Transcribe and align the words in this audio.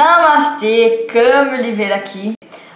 Namastê, 0.00 1.06
Cami 1.12 1.58
Oliveira 1.58 1.94
aqui, 1.94 2.32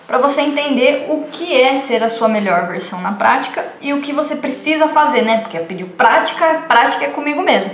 para 0.06 0.19
você 0.19 0.43
entender 0.43 1.06
o 1.09 1.22
que 1.33 1.58
é 1.58 1.79
ser 1.79 2.03
a 2.03 2.08
sua 2.11 2.29
melhor 2.29 2.67
versão 2.67 3.01
na 3.01 3.12
prática 3.12 3.65
e 3.81 3.95
o 3.95 4.03
que 4.03 4.12
você 4.12 4.37
precisa 4.37 4.88
fazer, 4.88 5.22
né? 5.22 5.38
Porque 5.38 5.58
pediu 5.60 5.87
prática, 5.87 6.65
prática 6.69 7.06
é 7.06 7.08
comigo 7.08 7.40
mesmo. 7.40 7.71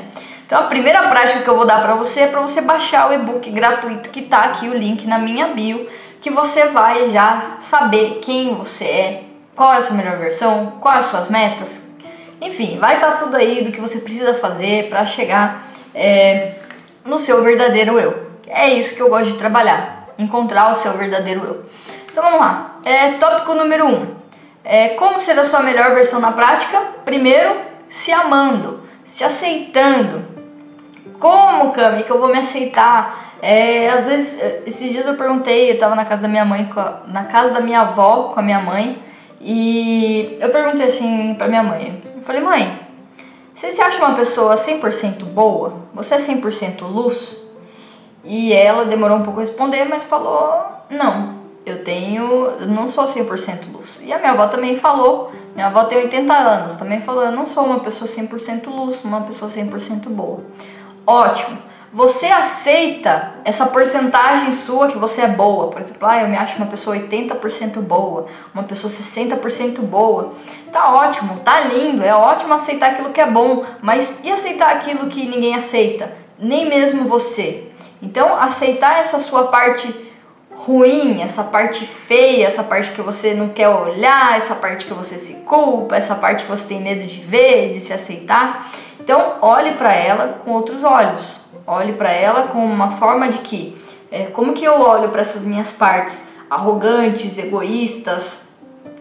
Então 0.47 0.61
a 0.61 0.69
primeira 0.69 1.09
prática 1.09 1.41
que 1.41 1.51
eu 1.51 1.57
vou 1.57 1.67
dar 1.67 1.83
para 1.83 1.97
você 1.97 2.21
é 2.21 2.27
para 2.29 2.41
você 2.41 2.61
baixar 2.61 3.11
o 3.11 3.13
e-book 3.13 3.51
gratuito 3.51 4.11
que 4.11 4.23
tá 4.23 4.43
aqui 4.43 4.69
o 4.69 4.73
link 4.73 5.05
na 5.09 5.19
minha 5.19 5.49
bio, 5.49 5.89
que 6.21 6.31
você 6.31 6.67
vai 6.67 7.09
já 7.09 7.57
saber 7.61 8.21
quem 8.23 8.55
você 8.55 8.85
é, 8.85 9.23
qual 9.57 9.75
é 9.75 9.79
a 9.79 9.83
sua 9.83 9.97
melhor 9.97 10.17
versão, 10.17 10.75
quais 10.81 11.07
as 11.07 11.11
suas 11.11 11.29
metas, 11.29 11.89
enfim, 12.41 12.79
vai 12.79 12.95
estar 12.95 13.13
tá 13.13 13.17
tudo 13.17 13.37
aí 13.37 13.65
do 13.65 13.73
que 13.73 13.81
você 13.81 13.99
precisa 13.99 14.33
fazer 14.33 14.89
para 14.89 15.05
chegar 15.05 15.73
é, 15.93 16.53
no 17.05 17.19
seu 17.19 17.43
verdadeiro 17.43 17.99
eu. 17.99 18.30
É 18.53 18.69
isso 18.69 18.97
que 18.97 19.01
eu 19.01 19.09
gosto 19.09 19.27
de 19.27 19.35
trabalhar, 19.35 20.09
encontrar 20.19 20.71
o 20.71 20.75
seu 20.75 20.93
verdadeiro 20.93 21.45
eu. 21.45 21.65
Então 22.11 22.23
vamos 22.23 22.41
lá. 22.41 22.81
É, 22.85 23.13
tópico 23.13 23.55
número 23.55 23.87
1. 23.87 23.89
Um. 23.89 24.07
É, 24.65 24.89
como 24.91 25.21
ser 25.21 25.39
a 25.39 25.45
sua 25.45 25.61
melhor 25.61 25.95
versão 25.95 26.21
na 26.21 26.33
prática? 26.33 26.81
Primeiro, 27.05 27.57
se 27.89 28.13
amando, 28.13 28.81
se 29.05 29.23
aceitando. 29.23 30.25
Como, 31.19 31.73
Cami, 31.73 32.03
que 32.03 32.11
eu 32.11 32.19
vou 32.19 32.29
me 32.29 32.39
aceitar? 32.39 33.37
É, 33.41 33.89
às 33.89 34.07
vezes, 34.07 34.41
é, 34.41 34.63
esses 34.67 34.91
dias 34.91 35.07
eu 35.07 35.15
perguntei, 35.15 35.71
eu 35.71 35.79
tava 35.79 35.95
na 35.95 36.05
casa 36.05 36.23
da 36.23 36.29
minha 36.29 36.45
mãe, 36.45 36.69
na 37.07 37.25
casa 37.25 37.53
da 37.53 37.61
minha 37.61 37.81
avó 37.83 38.33
com 38.35 38.41
a 38.41 38.43
minha 38.43 38.61
mãe, 38.61 39.01
e 39.41 40.37
eu 40.41 40.51
perguntei 40.51 40.89
assim 40.89 41.35
pra 41.35 41.47
minha 41.47 41.63
mãe. 41.63 42.03
Eu 42.17 42.23
falei, 42.23 42.43
mãe, 42.43 42.79
você 43.55 43.71
se 43.71 43.81
acha 43.81 43.99
uma 43.99 44.15
pessoa 44.15 44.57
100% 44.57 45.25
boa? 45.25 45.75
Você 45.95 46.15
é 46.15 46.19
100% 46.19 46.83
luz? 46.83 47.40
E 48.25 48.53
ela 48.53 48.85
demorou 48.85 49.19
um 49.19 49.23
pouco 49.23 49.41
a 49.41 49.43
responder, 49.43 49.85
mas 49.85 50.05
falou: 50.05 50.65
não, 50.91 51.41
eu 51.65 51.85
tenho, 51.85 52.25
eu 52.61 52.67
não 52.67 52.89
sou 52.89 53.05
100% 53.05 53.73
luz. 53.73 54.01
E 54.03 54.13
a 54.13 54.19
minha 54.19 54.33
avó 54.33 54.49
também 54.49 54.77
falou, 54.79 55.33
minha 55.55 55.67
avó 55.67 55.85
tem 55.85 55.99
80 55.99 56.33
anos, 56.33 56.75
também 56.75 57.01
falou: 57.01 57.25
eu 57.25 57.33
não 57.33 57.47
sou 57.47 57.65
uma 57.65 57.81
pessoa 57.81 58.09
100% 58.09 58.67
luz, 58.67 59.03
uma 59.05 59.23
pessoa 59.23 59.51
100% 59.51 60.09
boa. 60.09 60.41
Ótimo. 61.07 61.71
Você 61.93 62.27
aceita 62.27 63.35
essa 63.45 63.67
porcentagem 63.67 64.53
sua 64.53 64.87
que 64.87 64.97
você 64.97 65.23
é 65.23 65.27
boa? 65.27 65.67
Por 65.71 65.81
exemplo, 65.81 66.07
ah, 66.09 66.23
eu 66.23 66.29
me 66.29 66.37
acho 66.37 66.57
uma 66.57 66.67
pessoa 66.67 66.97
80% 66.97 67.81
boa, 67.81 68.27
uma 68.55 68.63
pessoa 68.63 68.89
60% 68.89 69.81
boa. 69.81 70.33
Tá 70.71 70.95
ótimo, 70.95 71.41
tá 71.41 71.63
lindo, 71.63 72.05
é 72.05 72.15
ótimo 72.15 72.55
aceitar 72.55 72.93
aquilo 72.93 73.11
que 73.11 73.21
é 73.21 73.27
bom, 73.29 73.65
mas 73.83 74.21
e 74.23 74.31
aceitar 74.31 74.71
aquilo 74.71 75.09
que 75.09 75.27
ninguém 75.27 75.57
aceita? 75.57 76.13
Nem 76.39 76.69
mesmo 76.69 77.07
você. 77.07 77.70
Então, 78.03 78.35
aceitar 78.37 78.99
essa 78.99 79.21
sua 79.21 79.49
parte 79.49 80.11
ruim, 80.55 81.23
essa 81.23 81.45
parte 81.45 81.85
feia, 81.85 82.47
essa 82.47 82.63
parte 82.63 82.91
que 82.93 83.03
você 83.03 83.35
não 83.35 83.49
quer 83.49 83.69
olhar, 83.69 84.37
essa 84.37 84.55
parte 84.55 84.87
que 84.87 84.95
você 84.95 85.19
se 85.19 85.35
culpa, 85.45 85.97
essa 85.97 86.15
parte 86.15 86.45
que 86.45 86.51
você 86.51 86.67
tem 86.67 86.81
medo 86.81 87.07
de 87.07 87.21
ver, 87.21 87.73
de 87.73 87.81
se 87.81 87.93
aceitar. 87.93 88.71
Então, 88.99 89.37
olhe 89.41 89.73
para 89.73 89.93
ela 89.93 90.41
com 90.45 90.51
outros 90.53 90.83
olhos. 90.83 91.41
Olhe 91.67 91.93
para 91.93 92.11
ela 92.11 92.49
com 92.49 92.65
uma 92.65 92.93
forma 92.93 93.29
de 93.29 93.39
que, 93.39 93.81
é, 94.11 94.25
como 94.27 94.53
que 94.53 94.65
eu 94.65 94.81
olho 94.81 95.11
para 95.11 95.21
essas 95.21 95.45
minhas 95.45 95.73
partes 95.73 96.33
arrogantes, 96.49 97.39
egoístas, 97.39 98.41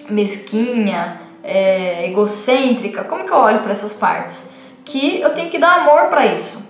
mesquinha, 0.09 1.22
é, 1.44 2.06
egocêntrica? 2.06 3.03
Como 3.03 3.23
que 3.23 3.31
eu 3.31 3.38
olho 3.38 3.59
para 3.59 3.72
essas 3.72 3.94
partes? 3.94 4.50
Que 4.86 5.19
eu 5.19 5.31
tenho 5.31 5.50
que 5.50 5.58
dar 5.58 5.81
amor 5.81 6.09
para 6.09 6.25
isso 6.25 6.69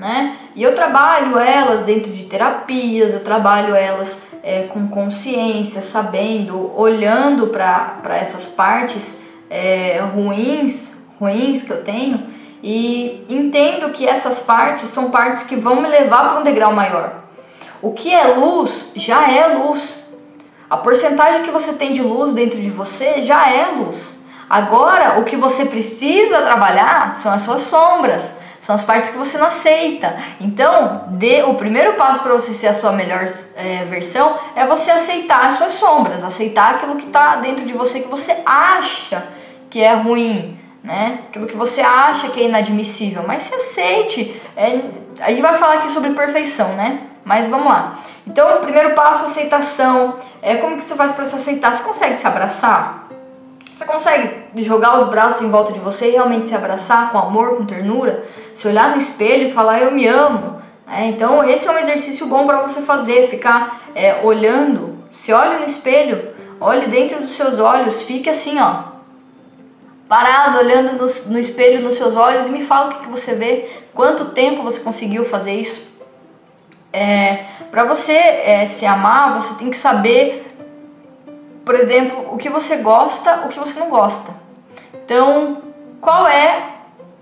né? 0.00 0.34
E 0.56 0.62
eu 0.62 0.74
trabalho 0.74 1.38
elas 1.38 1.82
dentro 1.82 2.10
de 2.10 2.24
terapias, 2.24 3.12
eu 3.12 3.22
trabalho 3.22 3.74
elas 3.74 4.26
é, 4.42 4.62
com 4.62 4.88
consciência, 4.88 5.82
sabendo, 5.82 6.72
olhando 6.74 7.48
para 7.48 8.16
essas 8.16 8.48
partes 8.48 9.20
é, 9.50 10.00
ruins, 10.14 11.02
ruins 11.20 11.62
que 11.62 11.70
eu 11.70 11.84
tenho 11.84 12.28
e 12.62 13.26
entendo 13.28 13.90
que 13.90 14.06
essas 14.06 14.40
partes 14.40 14.88
são 14.88 15.10
partes 15.10 15.42
que 15.42 15.54
vão 15.54 15.82
me 15.82 15.88
levar 15.88 16.30
para 16.30 16.40
um 16.40 16.42
degrau 16.42 16.72
maior. 16.72 17.16
O 17.82 17.92
que 17.92 18.12
é 18.14 18.24
luz 18.24 18.92
já 18.96 19.30
é 19.30 19.48
luz. 19.48 20.02
A 20.68 20.78
porcentagem 20.78 21.42
que 21.42 21.50
você 21.50 21.74
tem 21.74 21.92
de 21.92 22.00
luz 22.00 22.32
dentro 22.32 22.58
de 22.58 22.70
você 22.70 23.20
já 23.20 23.50
é 23.50 23.66
luz. 23.76 24.18
Agora, 24.48 25.20
o 25.20 25.24
que 25.24 25.36
você 25.36 25.66
precisa 25.66 26.40
trabalhar 26.40 27.16
são 27.16 27.32
as 27.32 27.42
suas 27.42 27.62
sombras 27.62 28.39
são 28.60 28.74
as 28.74 28.84
partes 28.84 29.10
que 29.10 29.18
você 29.18 29.38
não 29.38 29.46
aceita. 29.46 30.16
Então, 30.40 31.04
dê, 31.08 31.42
o 31.42 31.54
primeiro 31.54 31.94
passo 31.94 32.22
para 32.22 32.32
você 32.32 32.54
ser 32.54 32.68
a 32.68 32.74
sua 32.74 32.92
melhor 32.92 33.26
é, 33.56 33.84
versão 33.84 34.38
é 34.54 34.66
você 34.66 34.90
aceitar 34.90 35.46
as 35.46 35.54
suas 35.54 35.72
sombras, 35.74 36.22
aceitar 36.22 36.74
aquilo 36.74 36.96
que 36.96 37.06
está 37.06 37.36
dentro 37.36 37.64
de 37.64 37.72
você 37.72 38.00
que 38.00 38.08
você 38.08 38.36
acha 38.44 39.26
que 39.70 39.80
é 39.80 39.94
ruim, 39.94 40.58
né? 40.82 41.20
Aquilo 41.28 41.46
que 41.46 41.56
você 41.56 41.80
acha 41.80 42.28
que 42.28 42.40
é 42.40 42.44
inadmissível, 42.44 43.24
mas 43.26 43.44
se 43.44 43.54
aceite. 43.54 44.40
É, 44.56 44.80
a 45.20 45.30
gente 45.30 45.42
vai 45.42 45.54
falar 45.54 45.74
aqui 45.74 45.90
sobre 45.90 46.10
perfeição, 46.10 46.74
né? 46.74 47.00
Mas 47.24 47.48
vamos 47.48 47.66
lá. 47.66 48.00
Então, 48.26 48.56
o 48.56 48.60
primeiro 48.60 48.94
passo, 48.94 49.24
aceitação. 49.24 50.16
É 50.42 50.56
como 50.56 50.76
que 50.76 50.84
você 50.84 50.94
faz 50.94 51.12
para 51.12 51.26
se 51.26 51.36
aceitar? 51.36 51.74
Você 51.74 51.82
consegue 51.82 52.16
se 52.16 52.26
abraçar? 52.26 53.09
Você 53.80 53.86
consegue 53.86 54.30
jogar 54.56 54.98
os 54.98 55.08
braços 55.08 55.40
em 55.40 55.50
volta 55.50 55.72
de 55.72 55.80
você 55.80 56.08
e 56.08 56.10
realmente 56.10 56.46
se 56.46 56.54
abraçar 56.54 57.10
com 57.10 57.16
amor, 57.16 57.56
com 57.56 57.64
ternura? 57.64 58.26
Se 58.54 58.68
olhar 58.68 58.90
no 58.90 58.98
espelho 58.98 59.48
e 59.48 59.52
falar 59.54 59.80
eu 59.80 59.90
me 59.90 60.06
amo? 60.06 60.60
É, 60.86 61.06
então 61.06 61.42
esse 61.42 61.66
é 61.66 61.72
um 61.72 61.78
exercício 61.78 62.26
bom 62.26 62.44
para 62.44 62.60
você 62.60 62.82
fazer, 62.82 63.26
ficar 63.26 63.80
é, 63.94 64.20
olhando. 64.22 64.98
Se 65.10 65.32
olhe 65.32 65.60
no 65.60 65.64
espelho, 65.64 66.28
olhe 66.60 66.88
dentro 66.88 67.20
dos 67.20 67.30
seus 67.30 67.58
olhos, 67.58 68.02
fique 68.02 68.28
assim, 68.28 68.60
ó, 68.60 68.82
parado, 70.06 70.58
olhando 70.58 70.92
no, 70.92 71.32
no 71.32 71.38
espelho 71.38 71.80
nos 71.80 71.94
seus 71.94 72.16
olhos 72.16 72.48
e 72.48 72.50
me 72.50 72.62
fala 72.62 72.88
o 72.88 72.90
que, 72.90 73.04
que 73.06 73.10
você 73.10 73.34
vê, 73.34 73.66
quanto 73.94 74.26
tempo 74.32 74.62
você 74.62 74.80
conseguiu 74.80 75.24
fazer 75.24 75.54
isso. 75.54 75.88
É, 76.92 77.44
para 77.70 77.84
você 77.84 78.12
é, 78.12 78.66
se 78.66 78.84
amar, 78.84 79.40
você 79.40 79.54
tem 79.54 79.70
que 79.70 79.76
saber 79.78 80.49
por 81.70 81.78
exemplo, 81.78 82.34
o 82.34 82.36
que 82.36 82.48
você 82.48 82.78
gosta, 82.78 83.42
o 83.44 83.48
que 83.48 83.56
você 83.56 83.78
não 83.78 83.90
gosta. 83.90 84.34
Então, 84.92 85.58
qual 86.00 86.26
é 86.26 86.64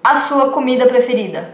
a 0.02 0.14
sua 0.14 0.52
comida 0.52 0.86
preferida? 0.86 1.50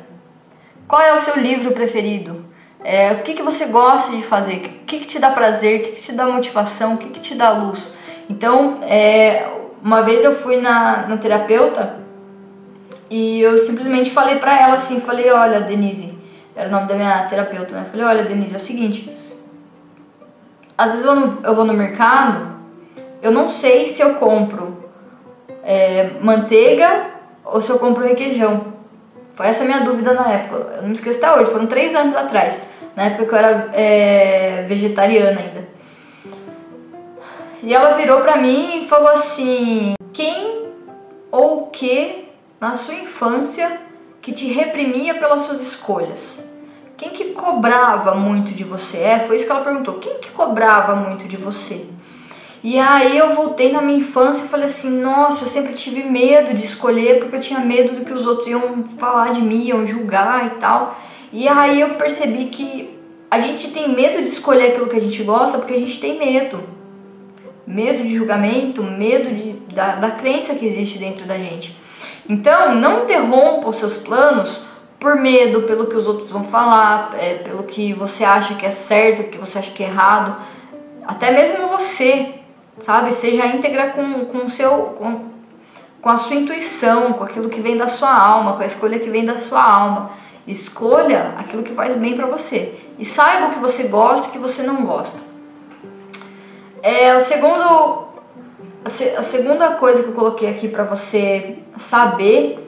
Qual 0.87 1.03
é 1.03 1.13
o 1.13 1.19
seu 1.19 1.37
livro 1.37 1.73
preferido? 1.73 2.45
É, 2.85 3.11
o 3.11 3.23
que, 3.25 3.35
que 3.35 3.43
você 3.43 3.65
gosta 3.65 4.15
de 4.15 4.23
fazer? 4.23 4.79
O 4.83 4.85
que, 4.85 5.01
que 5.01 5.07
te 5.07 5.19
dá 5.19 5.33
prazer? 5.33 5.81
O 5.81 5.83
que, 5.83 5.91
que 5.91 6.03
te 6.03 6.13
dá 6.13 6.25
motivação? 6.25 6.95
O 6.95 6.99
que, 6.99 7.09
que 7.09 7.19
te 7.19 7.35
dá 7.35 7.51
luz? 7.51 7.93
Então, 8.31 8.79
é, 8.83 9.45
uma 9.83 10.03
vez 10.03 10.23
eu 10.23 10.33
fui 10.33 10.61
na, 10.61 11.05
na 11.09 11.17
terapeuta 11.17 11.97
e 13.11 13.41
eu 13.41 13.59
simplesmente 13.59 14.13
falei 14.13 14.39
pra 14.39 14.57
ela 14.57 14.75
assim, 14.75 15.01
falei, 15.01 15.33
olha, 15.33 15.63
Denise, 15.63 16.17
era 16.55 16.69
o 16.69 16.71
nome 16.71 16.87
da 16.87 16.95
minha 16.95 17.27
terapeuta, 17.27 17.75
né? 17.75 17.87
Falei, 17.91 18.07
olha, 18.07 18.23
Denise, 18.23 18.55
é 18.55 18.57
o 18.57 18.61
seguinte, 18.61 19.13
às 20.79 20.93
vezes 20.93 21.05
eu, 21.05 21.17
no, 21.17 21.45
eu 21.45 21.57
vou 21.57 21.65
no 21.65 21.75
mercado 21.75 22.54
eu 23.25 23.33
não 23.33 23.49
sei 23.49 23.87
se 23.87 24.03
eu 24.03 24.17
compro 24.17 24.85
é, 25.63 26.11
manteiga 26.21 27.07
ou 27.43 27.59
se 27.59 27.71
eu 27.71 27.79
compro 27.79 28.05
requeijão. 28.05 28.75
Foi 29.35 29.47
essa 29.47 29.65
minha 29.65 29.81
dúvida 29.81 30.13
na 30.13 30.31
época. 30.31 30.75
Eu 30.75 30.83
não 30.83 30.89
me 30.89 30.95
esqueço 30.95 31.25
até 31.25 31.41
hoje, 31.41 31.51
foram 31.51 31.67
três 31.67 31.95
anos 31.95 32.15
atrás, 32.15 32.67
na 32.95 33.05
época 33.05 33.25
que 33.25 33.35
eu 33.35 33.39
era 33.39 33.71
é, 33.73 34.65
vegetariana 34.69 35.41
ainda. 35.41 35.67
E 37.63 37.73
ela 37.73 37.93
virou 37.93 38.21
pra 38.21 38.37
mim 38.37 38.83
e 38.83 38.87
falou 38.87 39.09
assim: 39.09 39.95
quem 40.13 40.67
ou 41.33 41.63
o 41.63 41.67
que 41.69 42.29
na 42.61 42.77
sua 42.77 42.95
infância 42.95 43.81
que 44.21 44.33
te 44.33 44.49
reprimia 44.53 45.15
pelas 45.15 45.41
suas 45.41 45.63
escolhas? 45.63 46.45
Quem 46.99 47.09
que 47.09 47.33
cobrava 47.33 48.15
muito 48.15 48.53
de 48.53 48.65
você? 48.65 48.99
É, 48.99 49.21
foi 49.21 49.37
isso 49.37 49.47
que 49.47 49.51
ela 49.51 49.65
perguntou. 49.65 49.95
Quem 49.95 50.19
que 50.19 50.31
cobrava 50.31 50.95
muito 50.95 51.27
de 51.27 51.39
você? 51.39 51.87
E 52.65 52.79
aí 52.79 53.19
eu 53.19 53.35
voltei 53.35 53.71
na 53.71 53.83
minha 53.83 53.99
infância 53.99 54.43
e 54.43 54.49
falei 54.49 54.65
assim, 54.65 54.89
nossa, 54.89 55.45
eu 55.45 55.49
sempre 55.49 55.75
tive 55.75 56.03
medo 56.03 56.55
de 56.55 56.65
escolher 56.65 57.19
porque 57.19 57.37
eu 57.37 57.41
tinha 57.41 57.61
medo 57.61 57.95
do 57.95 58.07
que 58.07 58.13
os 58.15 58.27
outros 58.27 58.49
iam 58.49 58.85
falar 58.97 59.35
de 59.35 59.43
mim, 59.43 59.67
iam 59.67 59.85
julgar 59.85 60.47
e 60.47 60.51
tal. 60.59 60.99
E 61.31 61.47
aí 61.47 61.83
eu 61.83 61.91
percebi 61.97 62.47
que 62.47 62.99
a 63.31 63.39
gente 63.39 63.69
tem 63.69 63.95
medo 63.95 64.23
de 64.23 64.31
escolher 64.31 64.69
aquilo 64.69 64.89
que 64.89 64.97
a 64.97 65.01
gente 65.01 65.23
gosta 65.23 65.59
porque 65.59 65.75
a 65.75 65.79
gente 65.79 66.01
tem 66.01 66.19
medo. 66.19 66.63
Medo 67.67 68.03
de 68.03 68.17
julgamento, 68.17 68.83
medo 68.83 69.29
de, 69.35 69.53
da, 69.75 69.97
da 69.97 70.13
crença 70.13 70.55
que 70.55 70.65
existe 70.65 70.97
dentro 70.99 71.27
da 71.27 71.37
gente. 71.37 71.79
Então, 72.27 72.75
não 72.77 73.03
interrompa 73.03 73.69
os 73.69 73.77
seus 73.77 73.99
planos 73.99 74.63
por 74.99 75.17
medo, 75.17 75.65
pelo 75.65 75.87
que 75.87 75.97
os 75.97 76.07
outros 76.07 76.31
vão 76.31 76.45
falar, 76.45 77.15
é, 77.21 77.35
pelo 77.35 77.65
que 77.65 77.93
você 77.93 78.25
acha 78.25 78.55
que 78.55 78.65
é 78.65 78.71
certo, 78.71 79.25
que 79.25 79.37
você 79.37 79.59
acha 79.59 79.71
que 79.71 79.83
é 79.83 79.87
errado. 79.87 80.35
Até 81.07 81.31
mesmo 81.31 81.69
você 81.69 82.43
sabe? 82.79 83.13
Seja 83.13 83.47
íntegra 83.47 83.89
com, 83.89 84.27
com 84.27 84.39
o 84.39 84.51
seu. 84.51 84.71
Com, 84.99 85.35
com 86.01 86.11
a 86.11 86.19
sua 86.19 86.37
intuição, 86.37 87.15
com 87.15 87.25
aquilo 87.25 87.49
que 87.49 87.63
vem 87.63 87.79
da 87.79 87.89
sua 87.89 88.15
alma, 88.15 88.53
com 88.53 88.63
a 88.63 88.67
escolha 88.67 88.99
que 88.99 89.09
vem 89.09 89.25
da 89.25 89.39
sua 89.39 89.63
alma. 89.63 90.11
Escolha 90.47 91.33
aquilo 91.39 91.63
que 91.63 91.73
faz 91.73 91.97
bem 91.97 92.15
para 92.15 92.27
você 92.27 92.79
e 92.99 93.07
saiba 93.07 93.47
o 93.47 93.51
que 93.53 93.59
você 93.59 93.85
gosta 93.85 94.27
e 94.27 94.29
o 94.29 94.33
que 94.33 94.39
você 94.39 94.63
não 94.63 94.85
gosta. 94.85 95.19
É, 96.83 97.17
o 97.17 97.21
segundo, 97.23 98.09
a 99.17 99.23
segunda 99.23 99.71
coisa 99.77 100.03
que 100.03 100.11
eu 100.11 100.15
coloquei 100.15 100.51
aqui 100.51 100.69
para 100.69 100.85
você 100.85 101.61
saber 101.79 102.61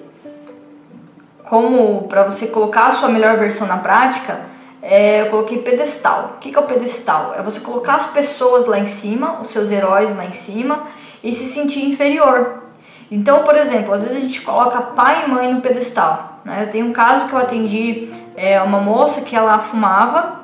como 1.44 2.08
para 2.08 2.24
você 2.24 2.46
colocar 2.46 2.86
a 2.86 2.92
sua 2.92 3.10
melhor 3.10 3.36
versão 3.36 3.66
na 3.66 3.76
prática, 3.76 4.40
é, 4.88 5.22
eu 5.22 5.30
coloquei 5.30 5.58
pedestal. 5.58 6.34
O 6.36 6.38
que, 6.38 6.52
que 6.52 6.56
é 6.56 6.60
o 6.60 6.64
pedestal? 6.64 7.34
É 7.36 7.42
você 7.42 7.58
colocar 7.58 7.96
as 7.96 8.06
pessoas 8.06 8.66
lá 8.66 8.78
em 8.78 8.86
cima, 8.86 9.40
os 9.40 9.48
seus 9.48 9.72
heróis 9.72 10.16
lá 10.16 10.24
em 10.24 10.32
cima 10.32 10.86
e 11.24 11.32
se 11.32 11.46
sentir 11.46 11.84
inferior. 11.84 12.62
Então, 13.10 13.42
por 13.42 13.56
exemplo, 13.56 13.92
às 13.92 14.02
vezes 14.02 14.16
a 14.16 14.20
gente 14.20 14.40
coloca 14.42 14.80
pai 14.80 15.24
e 15.24 15.28
mãe 15.28 15.52
no 15.52 15.60
pedestal. 15.60 16.40
Né? 16.44 16.62
Eu 16.62 16.70
tenho 16.70 16.86
um 16.86 16.92
caso 16.92 17.26
que 17.26 17.32
eu 17.32 17.38
atendi 17.38 18.10
é, 18.36 18.62
uma 18.62 18.80
moça 18.80 19.22
que 19.22 19.34
ela 19.34 19.58
fumava 19.58 20.42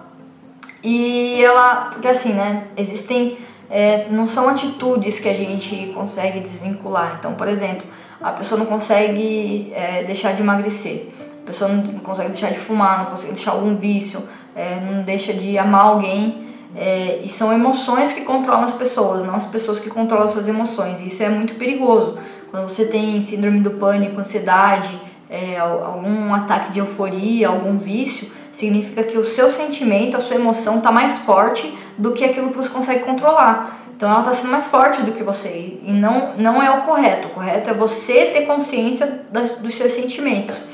e 0.83 1.41
ela, 1.41 1.91
porque 1.93 2.09
assim, 2.09 2.33
né? 2.33 2.65
Existem, 2.77 3.38
é, 3.71 4.09
não 4.11 4.27
são 4.27 4.49
atitudes 4.49 5.21
que 5.21 5.29
a 5.29 5.35
gente 5.35 5.93
consegue 5.95 6.41
desvincular. 6.41 7.17
Então, 7.21 7.35
por 7.35 7.47
exemplo, 7.47 7.87
a 8.21 8.33
pessoa 8.33 8.59
não 8.59 8.67
consegue 8.67 9.73
é, 9.73 10.03
deixar 10.03 10.33
de 10.33 10.43
emagrecer, 10.43 11.11
a 11.43 11.47
pessoa 11.47 11.71
não 11.71 11.99
consegue 11.99 12.31
deixar 12.31 12.50
de 12.50 12.59
fumar, 12.59 13.00
não 13.00 13.06
consegue 13.06 13.33
deixar 13.33 13.53
algum 13.53 13.75
vício, 13.75 14.23
é, 14.55 14.79
não 14.81 15.03
deixa 15.03 15.33
de 15.33 15.59
amar 15.59 15.87
alguém. 15.87 16.49
É, 16.75 17.21
e 17.23 17.29
são 17.29 17.53
emoções 17.53 18.12
que 18.12 18.23
controlam 18.23 18.65
as 18.65 18.73
pessoas, 18.73 19.23
não 19.25 19.35
as 19.35 19.44
pessoas 19.44 19.79
que 19.79 19.91
controlam 19.91 20.27
as 20.27 20.33
suas 20.33 20.49
emoções. 20.49 21.00
E 21.00 21.09
isso 21.09 21.23
é 21.23 21.29
muito 21.29 21.55
perigoso. 21.55 22.17
Quando 22.50 22.69
você 22.69 22.87
tem 22.87 23.21
síndrome 23.21 23.61
do 23.61 23.73
pânico, 23.73 24.21
ansiedade, 24.21 24.99
é, 25.29 25.59
algum 25.59 26.33
ataque 26.33 26.73
de 26.73 26.79
euforia, 26.79 27.49
algum 27.49 27.77
vício, 27.77 28.31
significa 28.53 29.03
que 29.03 29.19
o 29.19 29.25
seu 29.25 29.49
sentimento, 29.49 30.17
a 30.17 30.21
sua 30.21 30.37
emoção 30.37 30.79
está 30.79 30.93
mais 30.93 31.19
forte 31.19 31.77
do 31.99 32.12
que 32.12 32.25
aquilo 32.25 32.50
que 32.50 32.56
você 32.56 32.69
consegue 32.69 33.00
controlar. 33.00 33.81
Então 33.97 34.11
ela 34.11 34.21
está 34.21 34.35
sendo 34.35 34.50
mais 34.50 34.67
forte 34.67 35.00
do 35.03 35.12
que 35.12 35.23
você 35.23 35.79
e 35.83 35.93
não, 35.93 36.37
não 36.37 36.62
é 36.62 36.71
o 36.71 36.83
correto. 36.83 37.29
O 37.29 37.31
correto 37.31 37.71
é 37.71 37.75
você 37.75 38.27
ter 38.27 38.47
consciência 38.47 39.25
das, 39.31 39.53
dos 39.53 39.75
seus 39.75 39.93
sentimentos. 39.93 40.72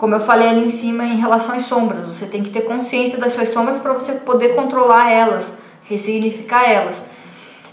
Como 0.00 0.14
eu 0.14 0.20
falei 0.20 0.48
ali 0.48 0.64
em 0.64 0.70
cima 0.70 1.04
em 1.04 1.16
relação 1.16 1.54
às 1.54 1.64
sombras, 1.64 2.06
você 2.06 2.24
tem 2.24 2.42
que 2.42 2.48
ter 2.48 2.62
consciência 2.62 3.18
das 3.18 3.34
suas 3.34 3.50
sombras 3.50 3.78
para 3.78 3.92
você 3.92 4.12
poder 4.12 4.54
controlar 4.54 5.10
elas, 5.10 5.58
ressignificar 5.84 6.64
elas. 6.64 7.04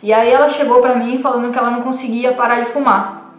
E 0.04 0.12
aí 0.12 0.30
ela 0.30 0.50
chegou 0.50 0.82
para 0.82 0.94
mim 0.94 1.20
falando 1.20 1.54
que 1.54 1.58
ela 1.58 1.72
não 1.72 1.82
conseguia 1.82 2.34
parar 2.34 2.60
de 2.60 2.66
fumar. 2.66 3.32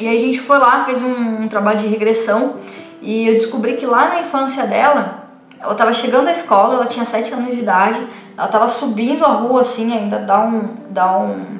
E 0.00 0.06
aí 0.06 0.16
a 0.16 0.20
gente 0.20 0.38
foi 0.38 0.58
lá, 0.58 0.84
fez 0.84 1.02
um, 1.02 1.42
um 1.42 1.48
trabalho 1.48 1.80
de 1.80 1.88
regressão 1.88 2.58
e 3.02 3.26
eu 3.26 3.34
descobri 3.34 3.74
que 3.74 3.84
lá 3.84 4.10
na 4.10 4.20
infância 4.20 4.64
dela 4.64 5.24
ela 5.58 5.72
estava 5.72 5.92
chegando 5.92 6.28
à 6.28 6.30
escola, 6.30 6.74
ela 6.74 6.86
tinha 6.86 7.04
7 7.04 7.34
anos 7.34 7.52
de 7.52 7.62
idade, 7.62 8.06
ela 8.38 8.46
estava 8.46 8.68
subindo 8.68 9.24
a 9.24 9.28
rua 9.28 9.62
assim, 9.62 9.92
ainda 9.92 10.20
dá 10.20 10.40
um. 10.40 10.76
Dá 10.90 11.18
um 11.18 11.56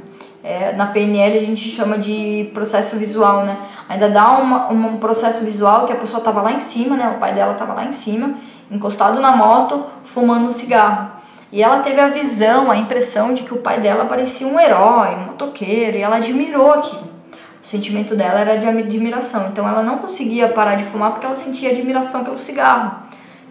é, 0.47 0.73
na 0.75 0.87
PNL 0.87 1.39
a 1.39 1.43
gente 1.43 1.69
chama 1.69 1.99
de 1.99 2.49
processo 2.55 2.97
visual, 2.97 3.45
né? 3.45 3.57
Ainda 3.89 4.09
dá 4.09 4.31
uma, 4.39 4.69
um 4.69 4.97
processo 4.97 5.45
visual 5.45 5.87
que 5.87 5.93
a 5.93 5.97
pessoa 5.97 6.21
estava 6.21 6.41
lá 6.41 6.53
em 6.53 6.61
cima, 6.61 6.97
né? 6.97 7.09
O 7.17 7.19
pai 7.19 7.35
dela 7.35 7.55
estava 7.55 7.75
lá 7.75 7.85
em 7.85 7.93
cima, 7.93 8.35
encostado 8.71 9.21
na 9.21 9.33
moto, 9.33 9.85
fumando 10.05 10.47
um 10.47 10.53
cigarro. 10.53 11.11
E 11.51 11.61
ela 11.61 11.81
teve 11.81 12.01
a 12.01 12.07
visão, 12.07 12.71
a 12.71 12.77
impressão 12.77 13.35
de 13.35 13.43
que 13.43 13.53
o 13.53 13.57
pai 13.57 13.81
dela 13.81 14.05
parecia 14.05 14.47
um 14.47 14.59
herói, 14.61 15.17
um 15.17 15.25
motoqueiro, 15.27 15.97
e 15.97 16.03
ela 16.03 16.17
admirou 16.17 16.75
aquilo. 16.75 17.09
O 17.61 17.67
sentimento 17.67 18.15
dela 18.15 18.39
era 18.39 18.57
de 18.57 18.69
admiração. 18.69 19.49
Então 19.49 19.69
ela 19.69 19.83
não 19.83 19.99
conseguia 19.99 20.49
parar 20.49 20.77
de 20.77 20.85
fumar 20.85 21.11
porque 21.11 21.27
ela 21.27 21.35
sentia 21.35 21.73
admiração 21.73 22.23
pelo 22.23 22.39
cigarro 22.39 22.99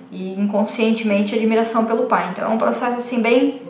e 0.10 0.40
inconscientemente 0.40 1.36
admiração 1.36 1.84
pelo 1.84 2.04
pai. 2.04 2.30
Então 2.32 2.46
é 2.46 2.48
um 2.48 2.58
processo 2.58 2.98
assim 3.00 3.22
bem 3.22 3.62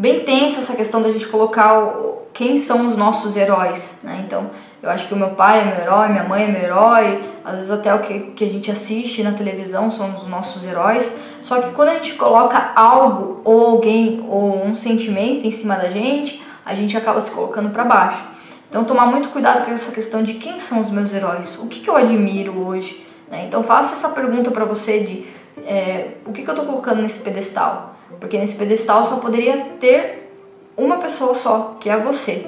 bem 0.00 0.20
tenso 0.20 0.60
essa 0.60 0.74
questão 0.74 1.02
da 1.02 1.12
gente 1.12 1.28
colocar 1.28 1.78
o, 1.78 2.22
quem 2.32 2.56
são 2.56 2.86
os 2.86 2.96
nossos 2.96 3.36
heróis, 3.36 4.00
né? 4.02 4.24
Então 4.24 4.50
eu 4.82 4.88
acho 4.88 5.06
que 5.06 5.12
o 5.12 5.16
meu 5.16 5.30
pai 5.30 5.60
é 5.60 5.64
meu 5.66 5.76
herói, 5.76 6.08
minha 6.08 6.24
mãe 6.24 6.44
é 6.44 6.46
meu 6.46 6.62
herói, 6.62 7.22
às 7.44 7.56
vezes 7.56 7.70
até 7.70 7.94
o 7.94 7.98
que, 7.98 8.18
que 8.34 8.42
a 8.42 8.48
gente 8.48 8.70
assiste 8.70 9.22
na 9.22 9.32
televisão 9.32 9.90
são 9.90 10.14
os 10.14 10.26
nossos 10.26 10.64
heróis. 10.64 11.18
Só 11.42 11.60
que 11.60 11.72
quando 11.72 11.90
a 11.90 11.94
gente 11.94 12.14
coloca 12.14 12.72
algo 12.74 13.42
ou 13.44 13.66
alguém 13.66 14.24
ou 14.26 14.64
um 14.64 14.74
sentimento 14.74 15.46
em 15.46 15.52
cima 15.52 15.76
da 15.76 15.90
gente, 15.90 16.42
a 16.64 16.74
gente 16.74 16.96
acaba 16.96 17.20
se 17.20 17.30
colocando 17.30 17.68
para 17.68 17.84
baixo. 17.84 18.24
Então 18.70 18.84
tomar 18.84 19.04
muito 19.04 19.28
cuidado 19.28 19.66
com 19.66 19.70
essa 19.70 19.92
questão 19.92 20.22
de 20.22 20.34
quem 20.34 20.60
são 20.60 20.80
os 20.80 20.88
meus 20.88 21.12
heróis, 21.12 21.58
o 21.58 21.66
que, 21.66 21.80
que 21.80 21.90
eu 21.90 21.96
admiro 21.96 22.66
hoje, 22.66 23.06
né? 23.30 23.44
Então 23.46 23.62
faça 23.62 23.92
essa 23.92 24.08
pergunta 24.08 24.50
para 24.50 24.64
você 24.64 25.00
de 25.00 25.26
é, 25.66 26.12
o 26.24 26.32
que, 26.32 26.42
que 26.42 26.48
eu 26.48 26.54
estou 26.54 26.66
colocando 26.66 27.02
nesse 27.02 27.18
pedestal? 27.18 27.89
Porque 28.18 28.38
nesse 28.38 28.56
pedestal 28.56 29.04
só 29.04 29.16
poderia 29.16 29.58
ter 29.78 30.32
uma 30.76 30.96
pessoa 30.96 31.34
só, 31.34 31.76
que 31.78 31.88
é 31.88 31.96
você. 31.96 32.46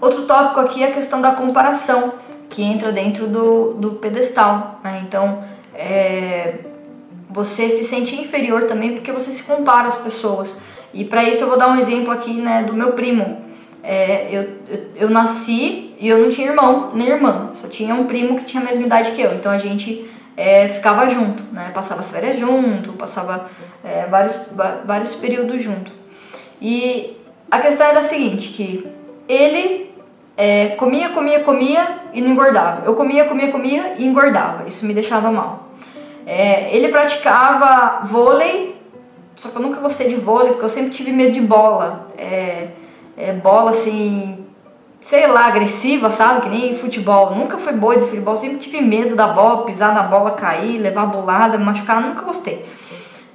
Outro 0.00 0.26
tópico 0.26 0.60
aqui 0.60 0.82
é 0.82 0.88
a 0.88 0.92
questão 0.92 1.20
da 1.20 1.32
comparação, 1.32 2.14
que 2.48 2.62
entra 2.62 2.92
dentro 2.92 3.26
do, 3.26 3.74
do 3.74 3.90
pedestal. 3.92 4.80
Né? 4.82 5.02
Então, 5.06 5.44
é, 5.74 6.54
você 7.28 7.68
se 7.68 7.84
sente 7.84 8.16
inferior 8.16 8.64
também 8.64 8.94
porque 8.94 9.12
você 9.12 9.32
se 9.32 9.42
compara 9.42 9.88
às 9.88 9.96
pessoas. 9.96 10.56
E 10.92 11.04
para 11.04 11.22
isso 11.24 11.44
eu 11.44 11.48
vou 11.48 11.58
dar 11.58 11.68
um 11.68 11.76
exemplo 11.76 12.10
aqui 12.10 12.32
né, 12.32 12.62
do 12.62 12.74
meu 12.74 12.92
primo. 12.92 13.42
É, 13.82 14.28
eu, 14.30 14.42
eu, 14.68 14.86
eu, 14.96 15.10
nasci 15.10 15.94
e 16.00 16.08
eu 16.08 16.18
não 16.18 16.28
tinha 16.28 16.48
irmão 16.48 16.90
nem 16.94 17.08
irmã, 17.08 17.50
só 17.54 17.68
tinha 17.68 17.94
um 17.94 18.04
primo 18.04 18.36
que 18.36 18.44
tinha 18.44 18.62
a 18.62 18.66
mesma 18.66 18.84
idade 18.84 19.12
que 19.12 19.20
eu. 19.20 19.32
Então 19.32 19.52
a 19.52 19.58
gente 19.58 20.10
é, 20.38 20.68
ficava 20.68 21.08
junto, 21.08 21.42
né? 21.52 21.72
Passava 21.74 21.98
as 21.98 22.12
férias 22.12 22.38
junto, 22.38 22.92
passava 22.92 23.50
é, 23.84 24.06
vários, 24.06 24.52
vários 24.84 25.12
períodos 25.16 25.60
junto. 25.60 25.90
E 26.62 27.16
a 27.50 27.58
questão 27.58 27.84
era 27.84 27.98
a 27.98 28.02
seguinte, 28.02 28.50
que 28.50 28.86
ele 29.28 29.92
é, 30.36 30.68
comia, 30.76 31.08
comia, 31.08 31.40
comia 31.40 31.98
e 32.14 32.20
não 32.20 32.30
engordava. 32.30 32.86
Eu 32.86 32.94
comia, 32.94 33.24
comia, 33.24 33.50
comia 33.50 33.94
e 33.98 34.06
engordava. 34.06 34.68
Isso 34.68 34.86
me 34.86 34.94
deixava 34.94 35.32
mal. 35.32 35.70
É, 36.24 36.72
ele 36.72 36.86
praticava 36.86 38.06
vôlei, 38.06 38.80
só 39.34 39.48
que 39.48 39.56
eu 39.56 39.62
nunca 39.62 39.80
gostei 39.80 40.08
de 40.08 40.14
vôlei, 40.14 40.50
porque 40.52 40.64
eu 40.64 40.70
sempre 40.70 40.90
tive 40.90 41.10
medo 41.10 41.32
de 41.32 41.40
bola. 41.40 42.12
É, 42.16 42.68
é, 43.16 43.32
bola 43.32 43.72
assim, 43.72 44.37
sei 45.00 45.26
lá, 45.26 45.46
agressiva, 45.46 46.10
sabe? 46.10 46.42
Que 46.42 46.48
nem 46.48 46.74
futebol. 46.74 47.34
Nunca 47.34 47.58
foi 47.58 47.72
boa 47.72 47.96
de 47.96 48.06
futebol, 48.06 48.36
sempre 48.36 48.58
tive 48.58 48.80
medo 48.80 49.14
da 49.14 49.28
bola, 49.28 49.64
pisar 49.64 49.94
na 49.94 50.02
bola, 50.02 50.32
cair, 50.32 50.78
levar 50.78 51.06
bolada, 51.06 51.58
machucar, 51.58 52.00
nunca 52.00 52.22
gostei. 52.22 52.66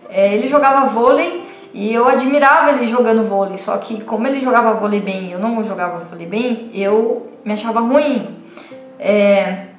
É, 0.09 0.33
ele 0.33 0.47
jogava 0.47 0.85
vôlei 0.85 1.43
e 1.73 1.91
eu 1.91 2.07
admirava 2.07 2.69
ele 2.71 2.87
jogando 2.87 3.27
vôlei, 3.27 3.57
só 3.57 3.77
que 3.77 4.01
como 4.01 4.27
ele 4.27 4.39
jogava 4.39 4.73
vôlei 4.73 4.99
bem 4.99 5.31
eu 5.31 5.39
não 5.39 5.63
jogava 5.63 6.03
vôlei 6.03 6.27
bem, 6.27 6.69
eu 6.73 7.31
me 7.43 7.53
achava 7.53 7.79
ruim. 7.79 8.37
É, 8.99 9.69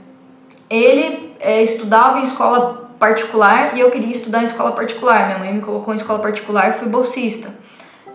ele 0.69 1.35
é, 1.39 1.63
estudava 1.63 2.19
em 2.19 2.25
escola 2.25 2.91
particular 2.99 3.77
e 3.77 3.81
eu 3.81 3.91
queria 3.91 4.11
estudar 4.11 4.43
em 4.43 4.47
escola 4.47 4.73
particular. 4.73 5.27
Minha 5.27 5.39
mãe 5.39 5.53
me 5.53 5.61
colocou 5.61 5.95
em 5.95 5.97
escola 5.97 6.19
particular 6.19 6.71
e 6.71 6.73
fui 6.73 6.89
bolsista. 6.89 7.55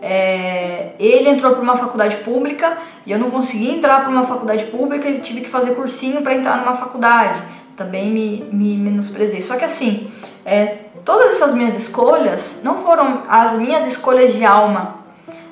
É, 0.02 0.92
ele 0.98 1.28
entrou 1.28 1.52
para 1.52 1.62
uma 1.62 1.76
faculdade 1.76 2.16
pública 2.18 2.78
e 3.04 3.12
eu 3.12 3.18
não 3.18 3.30
consegui 3.30 3.70
entrar 3.70 4.00
para 4.00 4.08
uma 4.08 4.22
faculdade 4.22 4.64
pública 4.66 5.08
e 5.08 5.20
tive 5.20 5.42
que 5.42 5.48
fazer 5.48 5.74
cursinho 5.74 6.22
para 6.22 6.34
entrar 6.34 6.58
numa 6.58 6.74
faculdade. 6.74 7.42
Também 7.76 8.10
me, 8.10 8.48
me 8.52 8.76
menosprezei. 8.76 9.42
Só 9.42 9.56
que 9.56 9.64
assim, 9.64 10.10
é, 10.44 10.78
todas 11.04 11.34
essas 11.34 11.54
minhas 11.54 11.76
escolhas 11.76 12.60
não 12.62 12.78
foram 12.78 13.22
as 13.28 13.54
minhas 13.54 13.86
escolhas 13.86 14.32
de 14.32 14.44
alma. 14.44 14.96